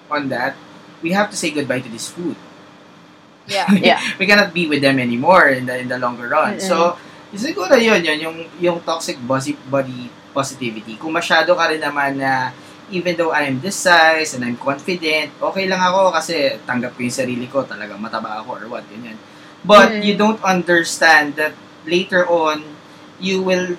[0.08, 0.56] on that,
[1.06, 2.34] we have to say goodbye to this food.
[3.46, 3.70] Yeah.
[3.78, 4.02] Yeah.
[4.18, 6.58] we cannot be with them anymore in the in the longer run.
[6.58, 6.66] Mm-mm.
[6.66, 6.98] So,
[7.30, 10.98] siguro yun, yun, yung, yung toxic body, body positivity.
[10.98, 12.50] Kung masyado ka rin naman na,
[12.90, 17.14] even though I'm this size and I'm confident, okay lang ako kasi tanggap ko yung
[17.14, 19.14] sarili ko, talagang mataba ako or what, ganyan.
[19.62, 20.02] But Mm.
[20.02, 21.54] you don't understand that
[21.86, 22.66] later on,
[23.22, 23.78] you will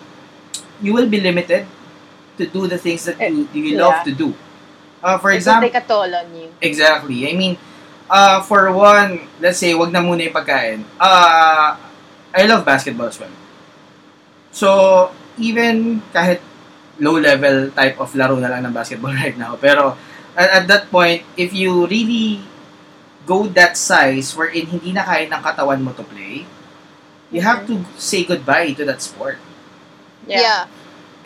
[0.79, 1.67] you will be limited
[2.37, 4.07] to do the things that you, you love Yeah.
[4.07, 4.29] to do.
[5.03, 6.49] Uh, for example, take a toll on you.
[6.61, 7.29] Exactly.
[7.29, 7.57] I mean,
[8.09, 10.83] uh, for one, let's say, wag na muna yung pagkain.
[10.99, 11.77] Uh,
[12.33, 13.33] I love basketball as well.
[14.51, 14.67] So,
[15.37, 16.41] even kahit
[16.97, 19.93] low-level type of laro na lang ng basketball right now, pero
[20.33, 22.41] at, at that point, if you really
[23.27, 26.47] go that size wherein hindi na kaya ng katawan mo to play,
[27.29, 29.37] you have to say goodbye to that sport.
[30.25, 30.65] Yeah.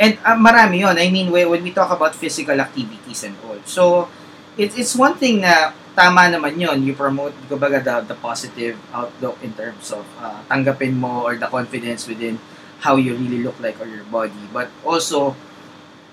[0.01, 0.97] And uh, marami yon.
[0.97, 3.61] I mean, when, we talk about physical activities and all.
[3.69, 4.09] So,
[4.57, 9.37] it, it's one thing na tama naman yon You promote, kumbaga, the, the positive outlook
[9.45, 12.41] in terms of uh, tanggapin mo or the confidence within
[12.81, 14.41] how you really look like or your body.
[14.49, 15.37] But also,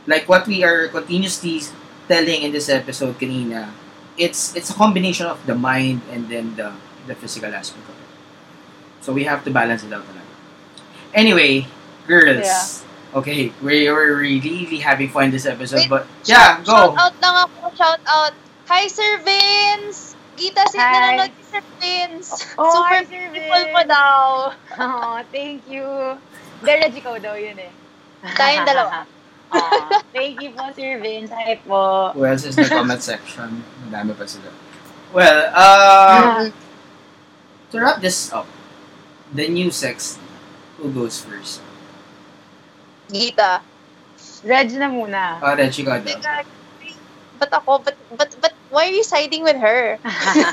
[0.04, 1.64] like what we are continuously
[2.12, 3.72] telling in this episode kanina,
[4.20, 6.76] it's it's a combination of the mind and then the
[7.08, 8.10] the physical aspect of it.
[9.00, 10.28] So we have to balance it out talaga.
[11.16, 11.64] Anyway,
[12.04, 12.44] girls.
[12.44, 12.87] Yeah.
[13.14, 16.72] Okay, we were really having fun this episode, Wait, but yeah, go.
[16.72, 17.00] Shout go.
[17.00, 17.72] out lang ako.
[17.72, 18.34] Shout out.
[18.68, 20.12] Hi, Sir Vince!
[20.36, 20.92] Gita, si Hi.
[21.16, 22.28] nanonood si Sir Vince.
[22.60, 23.72] Oh, Super hi, Sir beautiful Vince.
[23.72, 24.20] mo daw.
[24.76, 25.88] Oh, thank you.
[26.60, 27.72] Dereji ko daw yun eh.
[28.36, 29.04] Tayong dalawa.
[29.48, 31.32] Oh, thank you po, Sir Vince.
[31.32, 32.12] Hi po.
[32.12, 33.64] Who else is in the comment section?
[33.88, 34.52] Madami pa sila.
[35.08, 36.52] Well, um,
[37.72, 38.44] to wrap this up,
[39.32, 40.20] the new sex,
[40.76, 41.64] who goes first?
[43.10, 43.60] Gita.
[44.44, 45.40] Reg na muna.
[45.56, 46.06] Reggie ka daw.
[46.06, 46.44] Teka,
[47.38, 47.78] Ba't ako?
[47.86, 49.96] But, but, but, why are you siding with her?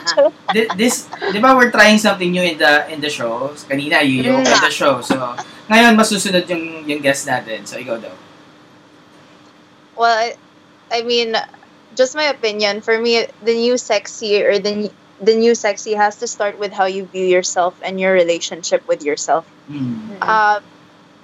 [0.77, 3.49] This, di ba we're trying something new in the in the show?
[3.65, 4.53] Kanina, you yung Mm.
[4.53, 5.01] in the show.
[5.01, 5.17] So,
[5.67, 7.65] ngayon, masusunod yung, yung guest natin.
[7.65, 8.13] So, ikaw daw.
[9.97, 10.37] Well, I,
[10.93, 11.33] I mean,
[11.97, 12.81] just my opinion.
[12.85, 16.69] For me, the new sexy or the n- the new sexy has to start with
[16.71, 19.47] how you view yourself and your relationship with yourself.
[19.67, 20.21] Hmm.
[20.21, 20.59] Uh,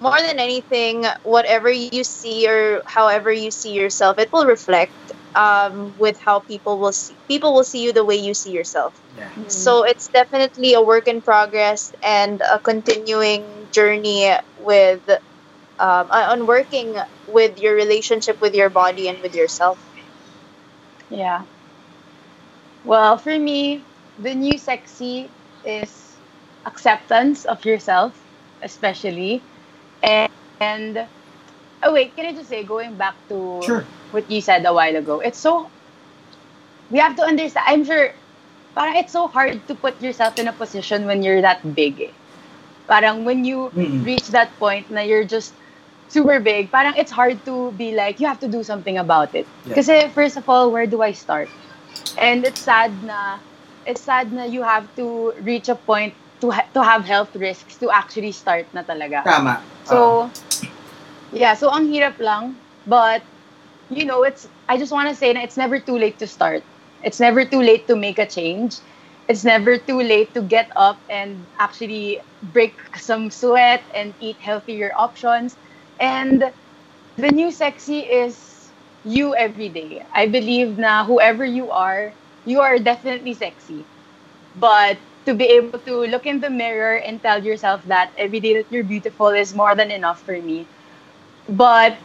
[0.01, 5.95] more than anything, whatever you see or however you see yourself, it will reflect um,
[5.97, 9.01] with how people will see people will see you the way you see yourself.
[9.17, 9.31] Yeah.
[9.47, 15.03] So it's definitely a work in progress and a continuing journey with
[15.79, 16.95] um, on working
[17.25, 19.79] with your relationship with your body and with yourself.
[21.09, 21.45] Yeah.
[22.83, 26.21] Well, for me, the new sexy is
[26.65, 28.27] acceptance of yourself,
[28.61, 29.50] especially.
[30.03, 31.07] And, and
[31.83, 33.85] oh wait, can I just say, going back to Sure.
[34.11, 35.69] what you said a while ago, it's so
[36.89, 37.65] we have to understand.
[37.67, 38.11] I'm sure,
[38.75, 42.01] parang it's so hard to put yourself in a position when you're that big.
[42.01, 42.11] Eh.
[42.87, 44.03] Parang when you Mm-mm.
[44.05, 45.53] reach that point na you're just
[46.09, 49.47] super big, parang it's hard to be like, you have to do something about it.
[49.65, 50.09] Yeah.
[50.09, 51.47] First of all, where do I start?
[52.17, 53.39] And it's sad na,
[53.85, 57.77] it's sad na you have to reach a point to ha- to have health risks
[57.77, 59.23] to actually start na talaga.
[59.23, 59.61] Tama.
[59.85, 60.31] So, oh.
[61.31, 62.55] yeah, so ang hirap lang.
[62.85, 63.23] But,
[63.89, 66.63] you know, it's, I just want to say na it's never too late to start.
[67.03, 68.77] It's never too late to make a change.
[69.27, 74.91] It's never too late to get up and actually break some sweat and eat healthier
[74.97, 75.55] options.
[75.99, 76.51] And
[77.17, 78.71] the new sexy is
[79.03, 80.05] you every day.
[80.13, 82.13] I believe na whoever you are,
[82.45, 83.85] you are definitely sexy.
[84.55, 88.53] But to be able to look in the mirror and tell yourself that every day
[88.55, 90.69] that you're beautiful is more than enough for me.
[91.47, 91.99] But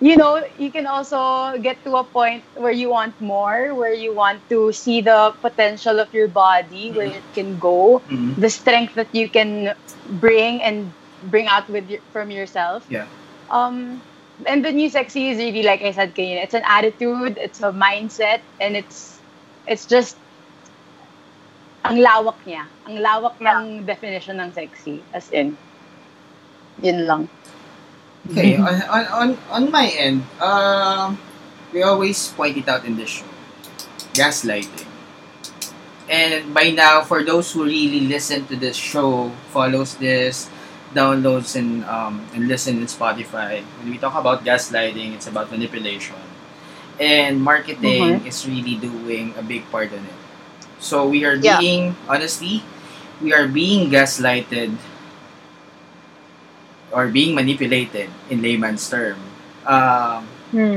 [0.00, 4.14] you know, you can also get to a point where you want more, where you
[4.14, 8.34] want to see the potential of your body, where it can go, Mhm.
[8.36, 12.84] the strength that you can bring and bring out with your, from yourself.
[12.88, 13.08] Yeah.
[13.48, 14.02] Um,
[14.46, 18.42] and the new sexy is really like I said, it's an attitude, it's a mindset,
[18.58, 19.22] and it's
[19.66, 20.18] it's just
[21.82, 22.64] ang lawak niya.
[22.86, 25.02] Ang lawak ng definition ng sexy.
[25.10, 25.58] As in,
[26.78, 27.22] yun lang.
[28.30, 31.18] Okay, on, on, on, on my end, um,
[31.74, 33.26] we always point it out in the show.
[34.14, 34.86] Gaslighting.
[36.06, 40.50] And by now, for those who really listen to this show, follows this,
[40.94, 46.20] downloads and um, and listen in Spotify, when we talk about gaslighting, it's about manipulation.
[47.00, 50.21] And marketing is really doing a big part on it.
[50.82, 51.58] So we are Yeah.
[51.58, 52.64] being, honestly,
[53.22, 54.74] we are being gaslighted
[56.92, 59.16] or being manipulated in layman's term
[59.66, 60.28] um,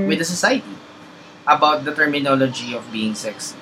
[0.06, 0.78] with the society
[1.47, 3.56] about the terminology of being sexy.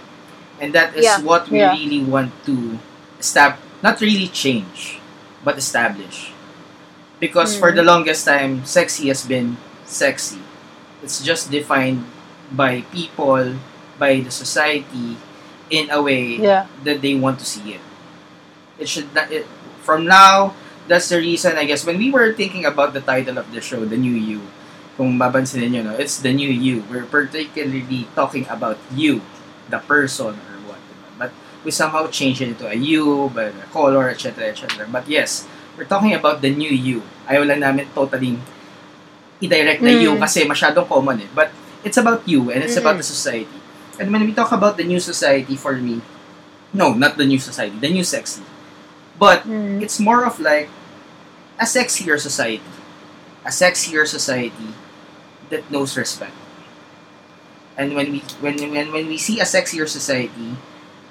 [0.59, 1.19] And that is Yeah.
[1.21, 1.71] what we Yeah.
[1.73, 2.79] really want to
[3.19, 4.99] stab not really change,
[5.43, 6.31] but establish.
[7.19, 7.75] Because for Mm.
[7.75, 10.41] the longest time, sexy has been sexy.
[11.03, 12.05] It's just defined
[12.51, 13.59] by people,
[13.99, 15.17] by the society,
[15.73, 16.69] in a way Yeah.
[16.85, 17.83] that they want to see it.
[18.77, 19.33] It should not.
[19.33, 19.49] It,
[19.81, 20.53] from now,
[20.85, 23.81] that's the reason I guess when we were thinking about the title of the show,
[23.81, 24.45] the new you,
[24.95, 26.85] kung babansinin nyo, no, it's the new you.
[26.85, 29.25] We're particularly talking about you,
[29.73, 30.81] the person or what.
[31.17, 31.31] But
[31.65, 34.85] we somehow changed it into a you, but a color, etc., etc.
[34.85, 37.01] But yes, we're talking about the new you.
[37.25, 38.37] Ayaw lang namin totally
[39.43, 40.21] i-direct na you Mm.
[40.23, 41.29] kasi masyadong common eh.
[41.35, 41.51] But
[41.83, 43.52] it's about you and it's about the society.
[43.99, 46.01] And when we talk about the new society for me,
[46.73, 48.41] no, not the new society, the new sexy.
[49.19, 49.81] But Mm.
[49.81, 50.69] it's more of like
[51.59, 52.65] a sexier society.
[53.45, 54.73] A sexier society
[55.49, 56.33] that knows respect.
[57.77, 60.57] And when we when when when we see a sexier society,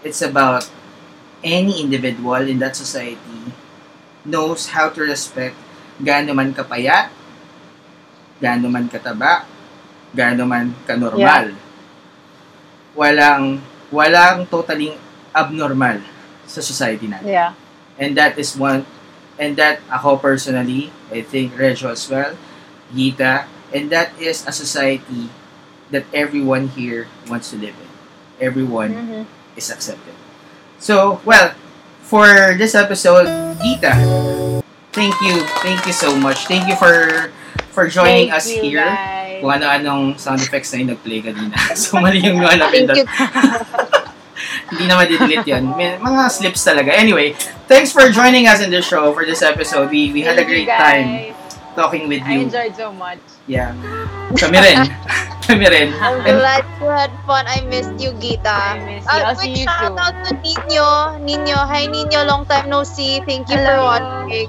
[0.03, 0.67] it's about
[1.43, 3.51] any individual in that society
[4.25, 5.59] knows how to respect
[6.03, 7.11] gaano man kapayat,
[8.43, 9.43] gaano man kataba,
[10.15, 11.55] gaano man kanormal.
[12.93, 13.61] Walang
[13.93, 14.97] walang totally
[15.33, 16.01] abnormal
[16.49, 17.29] sa society natin.
[17.29, 17.53] Yeah.
[17.97, 18.85] And that is one,
[19.37, 22.37] and that ako personally, I think Rejo as well,
[22.93, 25.29] Gita, and that is a society
[25.93, 27.91] that everyone here wants to live in.
[28.41, 29.23] Everyone Mhm.
[29.57, 30.17] is accepted.
[30.81, 31.53] So, well,
[32.03, 33.29] for this episode,
[33.61, 33.93] Gita,
[34.93, 36.49] thank you, thank you so much.
[36.49, 37.29] Thank you for
[37.73, 38.85] for joining Thank us you, here.
[38.85, 39.22] guys.
[39.43, 41.55] Kung ano-anong sound effects na yung nag-play kanina.
[41.75, 42.97] so, mali yung mga Thank napindot.
[43.03, 43.07] you.
[44.73, 45.77] Hindi na madidelete yun.
[45.77, 46.95] May, mga slips talaga.
[46.95, 47.37] Anyway,
[47.69, 49.93] thanks for joining us in this show for this episode.
[49.93, 51.37] We we had a great time
[51.77, 52.49] talking with I you.
[52.49, 53.21] enjoyed so much.
[53.45, 53.77] Yeah.
[54.33, 54.89] Kami rin.
[55.47, 55.93] Kami rin.
[56.01, 57.45] I'm glad you had fun.
[57.45, 58.49] I missed you, Gita.
[58.49, 59.11] I miss you.
[59.11, 60.89] Uh, I'll quick see you shout out to Nino.
[61.21, 63.21] Nino, hi Nino, long time no see.
[63.29, 63.85] Thank you for Hello.
[63.85, 64.49] watching.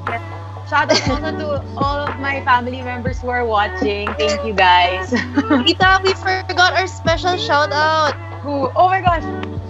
[0.70, 4.07] Shout out also to all of my family members who are watching.
[4.16, 5.11] Thank you guys.
[5.68, 8.16] Gita, we forgot our special shout out.
[8.41, 8.72] Who?
[8.76, 9.24] Oh my gosh.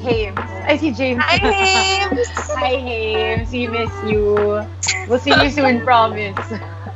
[0.03, 0.37] Hames.
[0.67, 1.23] I see James.
[1.23, 2.27] Hi, James.
[2.59, 3.51] Hi, Hames.
[3.51, 4.61] We miss you.
[5.07, 6.37] We'll see you soon, promise.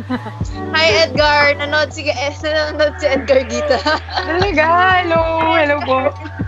[0.07, 1.55] Hi, Edgar.
[1.55, 3.79] Nanood si, eh, nanood si Edgar Gita.
[4.13, 4.67] Talaga?
[5.01, 5.21] Hello.
[5.55, 5.97] Hello po.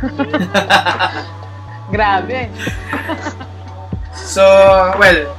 [1.95, 2.51] Grabe.
[4.13, 4.43] so,
[4.99, 5.38] well,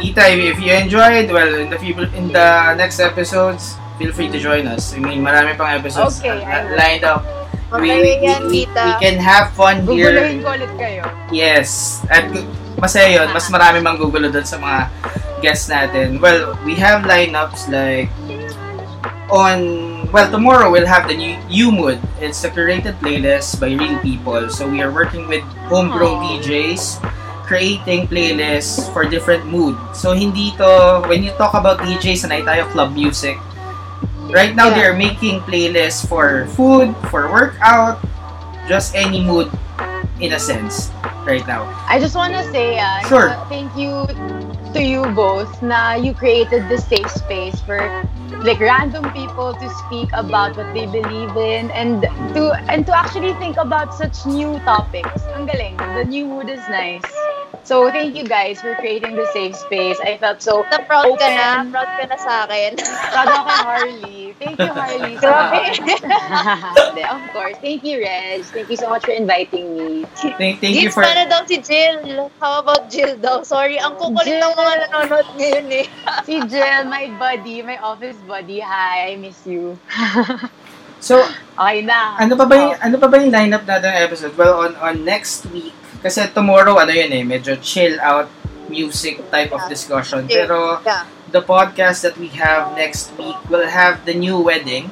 [0.00, 4.38] Gita, if you enjoyed, well, in the people in the next episodes, feel free to
[4.40, 4.96] join us.
[4.96, 6.40] I mean, marami pang episodes Okay,
[6.74, 7.22] lined up.
[7.70, 8.82] Okay, yan, we, Gita.
[8.82, 10.10] we can have fun here.
[10.10, 11.04] Guguluhin ko ulit kayo.
[11.30, 12.00] Yes.
[12.10, 12.26] At
[12.82, 13.28] masaya yun.
[13.30, 14.90] Mas marami mang gugulo doon sa mga
[15.38, 16.18] guests natin.
[16.18, 18.10] Well, we have lineups like
[19.30, 19.62] on
[20.10, 22.02] well tomorrow we'll have the new U Mood.
[22.18, 24.50] It's a curated playlist by real people.
[24.50, 26.42] So we are working with homegrown.
[26.42, 26.98] DJs
[27.50, 29.74] creating playlists for different mood.
[29.90, 33.42] So hindi to when you talk about DJs sanay tayo club music.
[34.30, 34.78] Right now Yeah.
[34.78, 37.98] they're making playlists for food, for workout,
[38.70, 39.50] just any mood
[40.22, 40.94] in a sense
[41.26, 41.66] right now.
[41.90, 43.34] I just want to say, uh, Sure.
[43.50, 44.06] thank you
[44.70, 47.82] to you both na you created this safe space for
[48.46, 52.06] like random people to speak about what they believe in and
[52.38, 55.26] to and to actually think about such new topics.
[55.34, 55.74] Ang galing.
[55.98, 57.02] The new mood is nice.
[57.62, 59.94] So thank you guys for creating this safe space.
[60.02, 61.62] I felt so Na proud ka na.
[61.62, 61.70] Open.
[61.70, 62.74] Proud ka na sa akin.
[62.82, 64.22] proud ako kay Harley.
[64.40, 65.14] Thank you, Harley.
[65.22, 67.02] so Grabe.
[67.14, 67.56] of course.
[67.62, 68.42] Thank you, Reg.
[68.50, 70.02] Thank you so much for inviting me.
[70.34, 72.26] Thank, thank you for sana daw si Jill.
[72.42, 73.46] How about Jill daw?
[73.46, 75.86] Sorry, ang kukulit ng mga nanonood ngayon eh.
[76.26, 78.58] Si Jill, my buddy, my office buddy.
[78.60, 79.78] Hi, I miss you.
[81.00, 81.24] So,
[81.56, 82.12] Okay na.
[82.20, 84.32] ano pa ba yung, ano pa ba yung lineup natin ng episode?
[84.36, 88.28] Well, on on next week, kasi tomorrow, ano yun eh, medyo chill out
[88.68, 90.24] music type of discussion.
[90.24, 90.80] Pero,
[91.30, 94.90] the podcast that we have next week will have the new wedding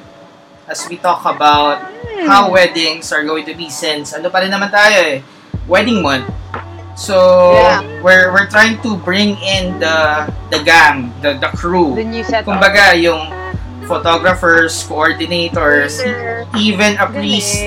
[0.69, 1.81] as we talk about
[2.23, 5.19] how weddings are going to be since ano pa rin naman tayo eh,
[5.65, 6.27] wedding month.
[6.99, 7.15] So,
[7.55, 7.79] Yeah.
[8.03, 11.95] we're we're trying to bring in the the gang, the the crew.
[11.95, 12.51] The new setup.
[12.51, 13.31] Kumbaga, yung
[13.87, 16.43] photographers, coordinators, Sure.
[16.59, 17.63] even a priest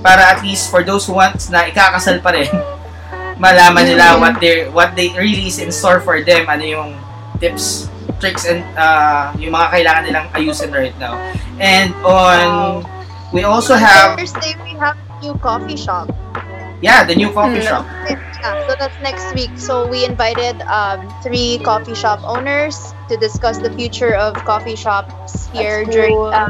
[0.00, 2.48] para at least for those who wants na ikakasal pa rin
[3.40, 6.90] malaman nila what they what they really is in store for them ano yung
[7.40, 7.88] tips
[8.20, 11.16] tricks and uh, yung mga kailangan nilang ayusin right now
[11.56, 12.84] and on
[13.32, 16.12] we also have Thursday, we have a new coffee shop.
[16.84, 17.80] yeah the new coffee Hmm.
[17.80, 17.84] shop
[18.40, 19.52] Yeah, so that's next week.
[19.60, 25.44] So we invited um, three coffee shop owners to discuss the future of coffee shops
[25.52, 26.32] here That's during cool.
[26.32, 26.48] uh,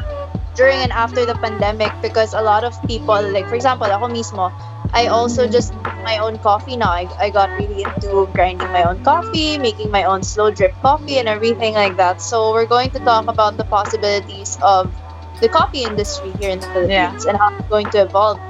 [0.55, 4.55] during and after the pandemic because a lot of people, like for example, ako mismo,
[4.93, 6.91] I also just make my own coffee now.
[6.91, 11.19] I, I got really into grinding my own coffee, making my own slow drip coffee,
[11.19, 12.21] and everything like that.
[12.21, 14.93] So we're going to talk about the possibilities of
[15.41, 18.41] the coffee industry here in the Philippines and how it's going to evolve.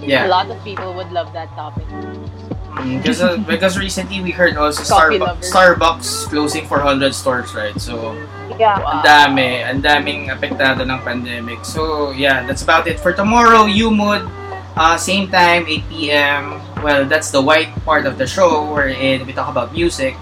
[0.00, 0.26] Yeah.
[0.26, 1.86] A lot of people would love that topic.
[1.86, 5.44] Mm, because because recently we heard also Coffee Starbucks.
[5.52, 8.16] Starbucks closing 400 stores right so
[8.58, 8.78] Yeah.
[8.78, 11.64] Ang dami, ang daming apektado ng pandemic.
[11.64, 13.64] So, yeah, that's about it for tomorrow.
[13.66, 14.28] You Umud,
[14.76, 16.60] uh, same time, 8 p.m.
[16.82, 20.16] Well, that's the white part of the show wherein we talk about music.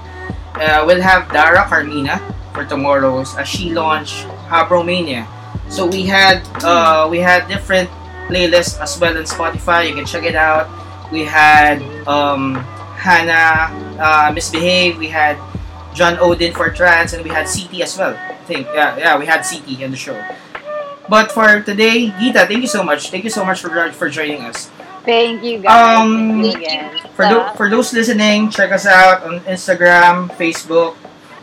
[0.54, 2.18] Uh, we'll have Dara Carmina
[2.52, 5.26] for tomorrow's as she launched Habromania.
[5.70, 7.88] So we had uh, we had different
[8.26, 9.88] playlists as well on Spotify.
[9.88, 10.66] You can check it out.
[11.12, 12.56] We had um,
[12.98, 14.98] Hannah uh, Misbehave.
[14.98, 15.38] We had
[15.94, 18.18] John Odin for trance, and we had CT as well.
[18.18, 20.18] I think yeah yeah we had CT on the show.
[21.10, 23.10] But for today, Gita, thank you so much.
[23.10, 24.70] Thank you so much for for joining us.
[25.02, 25.74] Thank you guys.
[25.74, 26.86] Um, Thank you again.
[27.18, 30.94] For, for those listening, check us out on Instagram, Facebook,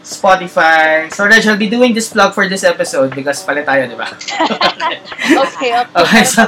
[0.05, 1.11] Spotify.
[1.11, 4.07] So, Reg, I'll be doing this vlog for this episode because palit tayo, di ba?
[5.27, 5.83] Okay, okay.
[6.05, 6.47] Okay, so-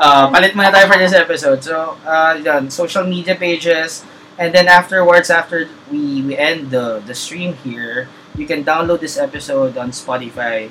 [0.00, 1.60] uh, palit muna tayo for this episode.
[1.66, 4.06] So, uh, yun, social media pages.
[4.38, 9.16] And then afterwards, after we, we end the, the stream here, you can download this
[9.18, 10.70] episode on Spotify.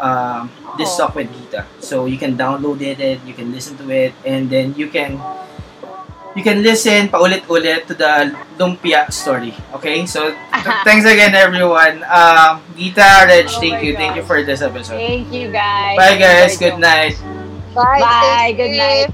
[0.00, 0.48] Um,
[0.80, 1.04] this Oh.
[1.06, 1.66] talk with Gita.
[1.80, 5.20] So you can download it, you can listen to it, and then you can
[6.36, 9.52] you can listen paulit-ulit to the lumpia story.
[9.74, 10.06] Okay?
[10.06, 12.04] So th- thanks again everyone.
[12.06, 13.92] Um, Gita, Reg, Oh thank my you.
[13.96, 14.96] Thank you for this episode.
[14.98, 15.96] Thank you guys.
[15.98, 16.56] Bye guys.
[16.56, 17.18] Good night.
[17.74, 18.00] Bye.
[18.00, 18.54] Bye.
[18.54, 19.10] stay Good safe.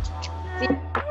[0.95, 1.03] night.